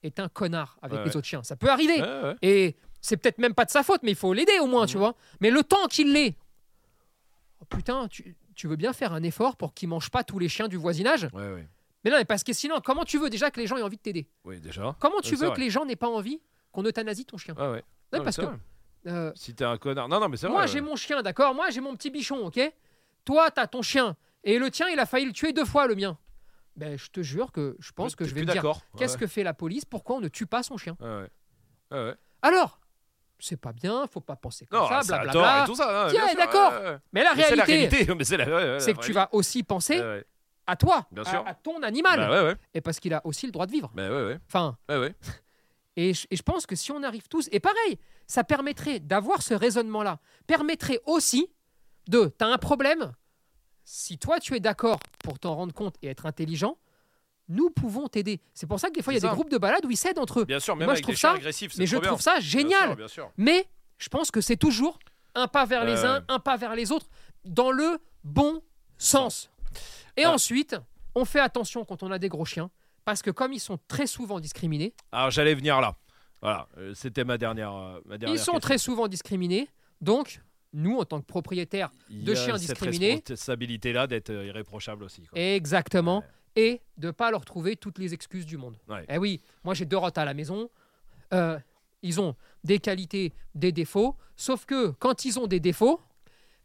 [0.04, 1.18] est un connard avec Ouais, les ouais.
[1.18, 2.02] autres chiens, ça peut arriver.
[2.02, 2.36] Ouais, ouais.
[2.42, 4.96] Et c'est peut-être même pas de sa faute, mais il faut l'aider au moins, tu
[4.98, 5.00] Mhm.
[5.00, 5.16] vois.
[5.40, 6.34] Mais le temps qu'il oh,
[7.70, 10.68] putain, tu, tu veux bien faire un effort pour qu'il mange pas tous les chiens
[10.68, 11.68] du voisinage Ouais, ouais.
[12.04, 13.98] Mais non, mais parce que sinon, comment tu veux déjà que les gens aient envie
[13.98, 14.96] de t'aider Oui, déjà.
[15.00, 16.40] Comment tu veux que les gens n'aient pas envie
[16.72, 17.84] qu'on euthanasie ton chien Ouais, ouais.
[18.14, 18.46] Non, parce que
[19.08, 20.08] euh, Si t'es un connard.
[20.08, 20.68] Non, non, mais c'est moi vrai.
[20.68, 20.86] j'ai ouais.
[20.86, 22.60] mon chien, d'accord Moi j'ai mon petit bichon, ok
[23.26, 25.96] Toi t'as ton chien et le tien il a failli le tuer deux fois le
[25.96, 26.18] mien.
[26.78, 28.64] Ben je te jure que je pense que je vais me dire
[28.98, 30.96] qu'est-ce que fait la police Pourquoi on ne tue pas son chien.
[32.42, 32.80] Alors
[33.40, 35.64] c'est pas bien, faut pas penser comme Non, ça, blablabla.
[35.66, 36.06] tout ça.
[36.06, 36.74] hein, Tiens, d'accord.
[37.14, 38.46] Mais la Mais réalité, c'est la-
[38.94, 40.00] que tu vas aussi penser.
[40.00, 40.26] Ouais,
[40.66, 41.44] à toi, Bien à- sûr.
[41.48, 42.56] à, ton animal, Bah ouais, ouais.
[42.74, 43.90] et parce qu'il a aussi le droit de vivre.
[43.96, 44.04] Bah.
[44.48, 44.78] Enfin.
[46.00, 49.42] Et je, et je pense que si on arrive tous, et pareil, ça permettrait d'avoir
[49.42, 51.50] ce raisonnement-là, permettrait aussi
[52.08, 53.14] de, tu as un problème,
[53.84, 56.78] si toi tu es d'accord pour t'en rendre compte et être intelligent,
[57.50, 58.40] nous pouvons t'aider.
[58.54, 59.98] C'est pour ça que des fois il y a des groupes de balade où ils
[59.98, 60.46] s'aident entre eux.
[60.46, 62.10] Bien sûr, même moi, je trouve des ça- agressifs, Mais je bien.
[62.10, 62.88] trouve ça Bien génial.
[62.90, 63.32] sûr, Bien sûr.
[63.38, 63.68] Mais
[63.98, 65.00] je pense que c'est toujours
[65.36, 67.08] un pas vers les Ouais, uns, un pas vers les autres,
[67.46, 68.62] dans le bon
[68.98, 69.50] sens.
[70.18, 70.32] Et Ah.
[70.34, 70.76] ensuite,
[71.16, 72.70] on fait attention quand on a des gros chiens,
[73.06, 75.96] parce que comme ils sont très souvent discriminés, Alors j'allais venir là.
[76.42, 78.60] Voilà, euh, c'était ma dernière, euh, ma dernière Ils sont question.
[78.60, 79.68] très souvent discriminés.
[80.02, 80.42] Donc,
[80.74, 83.24] nous, en tant que propriétaires, de chiens cette discriminés.
[83.28, 85.24] responsabilité-là d'être euh, irréprochable aussi.
[85.24, 85.40] quoi.
[85.40, 86.26] exactement, Ouais.
[86.58, 88.76] Et de pas leur trouver toutes les excuses du monde.
[88.90, 89.06] Ouais.
[89.08, 90.70] Eh oui, moi j'ai deux rottes à la maison.
[91.34, 91.58] Euh,
[92.02, 94.16] ils ont des qualités, des défauts.
[94.36, 96.02] Sauf que quand ils ont des défauts,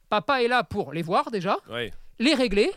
[0.09, 1.93] Papa est là pour les voir déjà, Ouais.
[2.19, 2.71] les régler.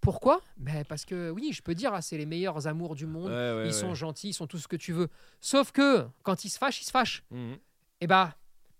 [0.00, 0.40] Pourquoi?
[0.58, 3.30] Ben Parce que oui, je peux dire, ah, c'est les meilleurs amours du monde.
[3.30, 5.08] Ouais, ils sont gentils, ils sont tout ce que tu veux.
[5.40, 7.22] Sauf que quand ils se fâchent, ils se fâchent.
[7.30, 7.56] Mhm.
[8.02, 8.34] Et bah,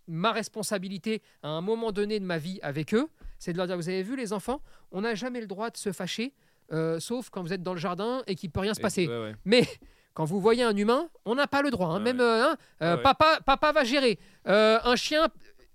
[0.06, 3.76] ma responsabilité à un moment donné de ma vie avec eux, c'est de leur dire,
[3.76, 4.60] vous avez vu les enfants,
[4.92, 6.34] on n'a jamais le droit de se fâcher,
[6.72, 9.06] euh, sauf quand vous êtes dans le jardin et qu'il peut rien se passer.
[9.08, 9.34] ouais, ouais.
[9.44, 9.66] Mais
[10.14, 11.88] quand vous voyez un humain, on n'a pas le droit.
[11.88, 11.98] hein.
[11.98, 14.18] Ouais, Même euh, hein, euh, papa, papa va gérer.
[14.46, 15.28] Euh, un chien,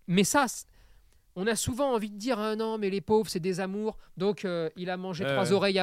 [0.07, 0.45] mais ça,
[1.35, 3.97] on a souvent envie de dire ah non, mais les pauvres, c'est des amours.
[4.17, 5.81] Donc il a mangé trois oreilles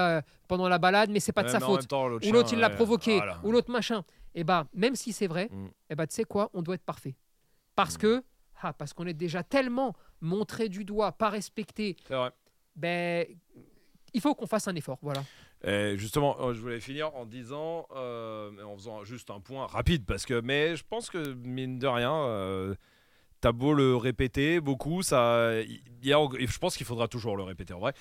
[0.49, 1.87] pendant la balade, mais c'est pas de sa faute.
[1.89, 3.17] temps, Ou l'autre, il l'a provoqué.
[3.19, 3.41] Voilà.
[3.45, 4.05] Ou l'autre machin.
[4.35, 5.67] Et bah, même si c'est vrai, Mm.
[5.91, 7.15] et bah, tu sais quoi, on doit être parfait.
[7.75, 7.99] Parce Mm.
[7.99, 8.23] que,
[8.61, 11.97] ah, parce qu'on est déjà tellement montré du doigt, pas respecté.
[12.07, 12.31] C'est vrai.
[12.75, 13.25] Ben,
[14.17, 14.99] il faut qu'on fasse un effort.
[15.03, 15.23] Voilà.
[15.63, 20.05] Et justement, euh, je voulais finir en disant, euh, en faisant juste un point rapide,
[20.07, 22.75] parce que, mais je pense que mine de rien, euh,
[23.43, 25.53] t'as beau le répéter beaucoup, ça,
[26.03, 27.93] y a, je pense qu'il faudra toujours le répéter en vrai.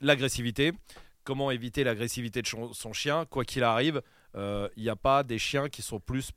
[0.00, 0.72] L'agressivité,
[1.24, 4.00] comment éviter l'agressivité de son, chien, quoi qu'il arrive,
[4.36, 6.30] euh, il n'y a pas des chiens qui sont plus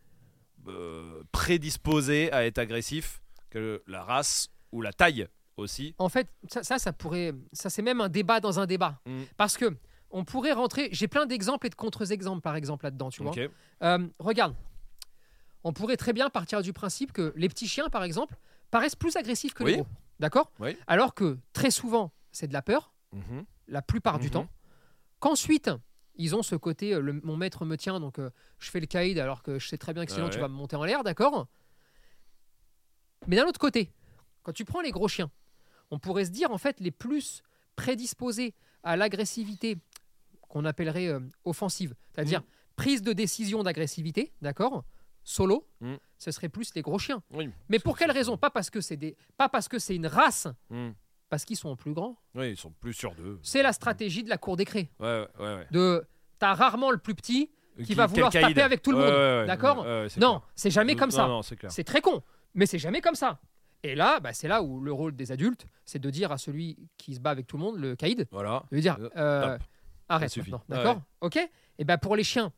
[1.31, 5.27] prédisposés à être agressifs que la race ou la taille
[5.57, 5.95] aussi.
[5.97, 8.99] En fait, ça, ça, ça pourrait, ça c'est même un débat dans un débat.
[9.05, 9.23] Mm.
[9.37, 9.75] Parce que
[10.11, 10.89] on pourrait rentrer.
[10.91, 13.09] J'ai plein d'exemples et de contre-exemples, par exemple, là-dedans.
[13.09, 13.33] Tu vois.
[13.83, 14.55] Euh, regarde,
[15.63, 18.35] on pourrait très bien partir du principe que les petits chiens, par exemple,
[18.71, 19.77] paraissent plus agressifs que les Oui.
[19.77, 19.87] gros.
[20.19, 20.51] D'accord?
[20.59, 20.77] Oui.
[20.87, 23.45] Alors que très souvent, c'est de la peur, Mhm.
[23.67, 24.31] la plupart du Mhm.
[24.33, 24.47] temps.
[25.19, 25.69] Qu'ensuite,
[26.15, 28.29] ils ont ce côté, euh, le- mon maître me tient, donc euh,
[28.59, 30.47] je fais le caïd alors que je sais très bien que sinon Ouais, tu vas
[30.47, 31.47] me monter en l'air, d'accord?
[33.27, 33.91] Mais d'un autre côté,
[34.43, 35.31] quand tu prends les gros chiens,
[35.91, 37.41] on pourrait se dire en fait les plus
[37.75, 39.77] prédisposés à l'agressivité
[40.49, 42.45] qu'on appellerait euh, offensive, c'est-à dire Mm.
[42.75, 44.83] prise de décision d'agressivité, d'accord
[45.23, 45.95] Solo, Mm.
[46.19, 47.21] ce serait plus les gros chiens.
[47.33, 47.49] Oui.
[47.69, 48.37] Mais pour que quelle raison?
[48.37, 50.93] Pas parce que c'est des, pas parce que c'est une race, Mhm.
[51.29, 52.15] parce qu'ils sont plus grands.
[52.35, 53.39] Oui, ils sont plus sur d'eux.
[53.41, 54.89] C'est la stratégie de la cour des crés.
[54.99, 55.67] Ouais, ouais, ouais.
[55.71, 56.05] De,
[56.39, 57.49] t'as rarement le plus petit
[57.83, 59.85] qui, va quel vouloir taper avec tout le monde, d'accord?
[60.17, 61.27] Non, c'est jamais comme ça.
[61.27, 61.71] Non, c'est clair.
[61.71, 62.21] C'est très con,
[62.53, 63.39] mais c'est jamais comme ça.
[63.87, 66.75] Et là, bah, c'est là où le rôle des adultes, c'est de dire à celui
[66.97, 68.63] qui se bat avec tout le monde, le caïd, Voilà.
[68.71, 69.57] de lui dire Euh, euh,
[70.09, 71.37] arrête maintenant, Ouais, d'accord Ok
[71.77, 72.51] Et ben pour les chiens,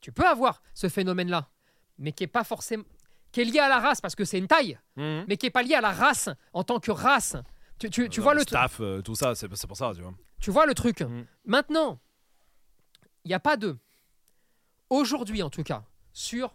[0.00, 1.50] tu peux avoir ce phénomène-là,
[1.98, 2.84] mais qui est pas forcément,
[3.32, 5.26] qui est lié à la race parce que c'est une taille, Mhm.
[5.28, 7.36] mais qui est pas lié à la race en tant que race.
[7.78, 10.00] Tu, tu- tu Non, vois le staff, euh, tout ça, c'est c'est pour ça, tu
[10.00, 10.14] vois.
[10.40, 11.26] Tu vois le truc Mhm.
[11.44, 12.00] Maintenant,
[13.24, 13.76] il n'y a pas de.
[14.88, 16.54] Aujourd'hui, en tout cas, sur.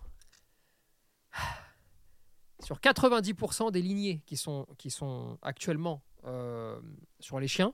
[2.68, 6.78] Sur 90% des lignées qui sont, qui sont actuellement euh,
[7.22, 7.72] sur les chiens,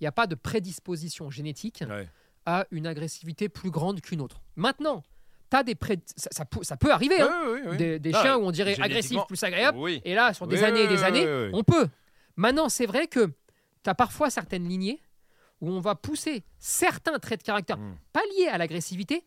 [0.00, 2.08] il n'y a pas de prédisposition génétique Ouais.
[2.44, 4.40] à une agressivité plus grande qu'une autre.
[4.56, 5.04] Maintenant,
[5.52, 6.00] as des pré...
[6.16, 9.20] ça, ça peut, ça peut arriver, hein, des, des Ah, chiens où on dirait agressif
[9.28, 10.00] plus agréable, Oui.
[10.04, 11.86] et là, sur des années et des années, on peut.
[12.34, 13.26] Maintenant, c'est vrai que
[13.84, 15.00] tu as parfois certaines lignées
[15.60, 17.96] où on va pousser certains traits de caractère, Mm.
[18.12, 19.24] pas liés à l'agressivité,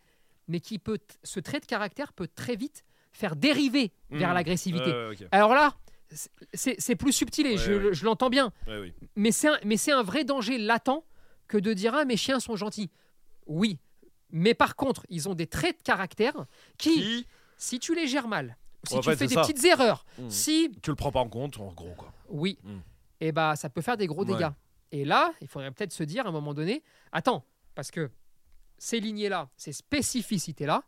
[0.50, 4.34] mais qui peut, ce trait de caractère peut très vite faire dériver vers Mm.
[4.34, 4.94] l'agressivité.
[5.32, 5.76] Alors là,
[6.54, 7.94] c'est- plus subtil et Ouais, je, ouais.
[7.94, 8.94] je l'entends bien, Ouais, oui.
[9.16, 11.04] mais c'est un, vrai danger latent
[11.48, 12.90] que de dire ah mes chiens sont gentils.
[13.48, 13.80] Oui,
[14.30, 16.46] mais par contre, ils ont des traits de caractère
[16.78, 18.58] qui, Qui si tu les gères mal,
[18.88, 19.42] si En tu fait, fais des ça.
[19.42, 20.30] petites erreurs, Mm.
[20.30, 22.12] si tu le prends pas en compte, en gros, quoi.
[22.30, 22.80] oui, Mm.
[23.22, 24.50] et bah ça peut faire des gros dégâts.
[24.94, 26.84] Et là, il faudrait peut-être se dire à un moment donné,
[27.14, 27.46] attends,
[27.76, 28.10] parce que
[28.78, 30.84] ces lignées-là, ces spécificités-là,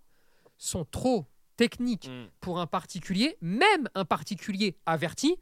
[0.57, 1.25] sont trop
[1.57, 2.27] techniques Mm.
[2.41, 5.37] pour un particulier, même un particulier averti,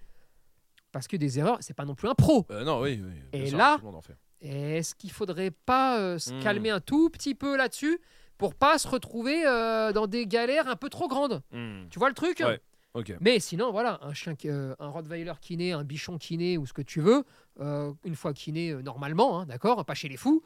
[0.91, 2.45] parce que des erreurs, c'est pas non plus un pro.
[2.51, 3.13] Euh, non, oui, oui.
[3.33, 4.17] Et sûr, là- en fait.
[4.41, 6.39] Est-ce qu'il faudrait pas euh, se Mm.
[6.41, 7.99] calmer un tout petit peu là-dessus
[8.37, 11.41] pour pas se retrouver euh, dans des galères un peu trop grandes?
[11.51, 11.87] Mm.
[11.89, 12.39] Tu vois le truc?
[12.39, 12.59] Ouais.
[12.93, 13.15] Ok.
[13.21, 16.57] Mais sinon, voilà, un chien, qui- euh, un Rottweiler qui naît, un bichon qui naît
[16.57, 17.23] ou ce que tu veux,
[17.61, 20.43] euh, une fois qu'il naît euh, normalement, hein, d'accord, pas chez les fous,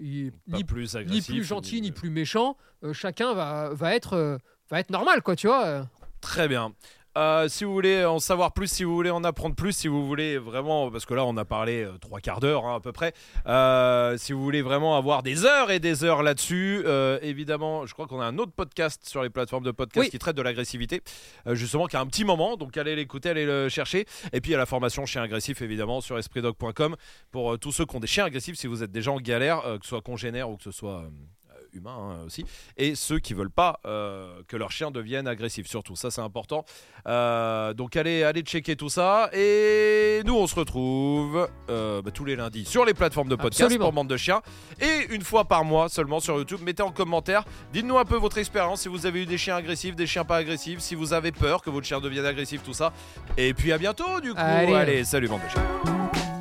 [0.00, 1.26] il- ni, plus ni agressif.
[1.26, 4.38] plus gentil ni plus méchant, euh, chacun va, va être euh,
[4.70, 5.88] va être normal, quoi, tu vois.
[6.20, 6.72] Très bien.
[7.18, 10.06] Euh, si vous voulez en savoir plus, si vous voulez en apprendre plus, si vous
[10.06, 12.92] voulez vraiment, parce que là on a parlé euh, trois quarts d'heure hein, à peu
[12.92, 13.12] près,
[13.46, 16.84] euh, si vous voulez vraiment avoir des heures et des heures là-dessus,
[17.20, 20.10] évidemment, je crois qu'on a un autre podcast sur les plateformes de podcast Oui.
[20.10, 21.02] qui traite de l'agressivité,
[21.50, 24.06] justement, qui a un petit moment, donc allez l'écouter, allez le chercher.
[24.32, 26.96] Et puis il y a la formation chien agressif évidemment sur espritdog.com
[27.30, 29.78] pour tous ceux qui ont des chiens agressifs, si vous êtes déjà en galère, que
[29.82, 31.04] ce soit congénère ou que ce soit
[31.74, 32.44] humains hein, aussi,
[32.76, 35.66] et ceux qui veulent pas euh, que leur chien devienne agressif.
[35.66, 36.64] Surtout, ça c'est important.
[37.06, 39.30] Euh, donc allez, allez checker tout ça.
[39.32, 43.62] Et nous, on se retrouve euh, bah, tous les lundis sur les plateformes de podcast
[43.62, 43.86] Absolument.
[43.86, 44.42] pour bande de chiens,
[44.80, 46.60] et une fois par mois seulement sur YouTube.
[46.62, 49.96] Mettez en commentaire, dites-nous un peu votre expérience, si vous avez eu des chiens agressifs,
[49.96, 52.92] des chiens pas agressifs, si vous avez peur que votre chien devienne agressif, tout ça.
[53.36, 54.38] Et puis à bientôt du coup.
[54.38, 54.74] Allez.
[54.74, 56.31] allez salut bande de chiens.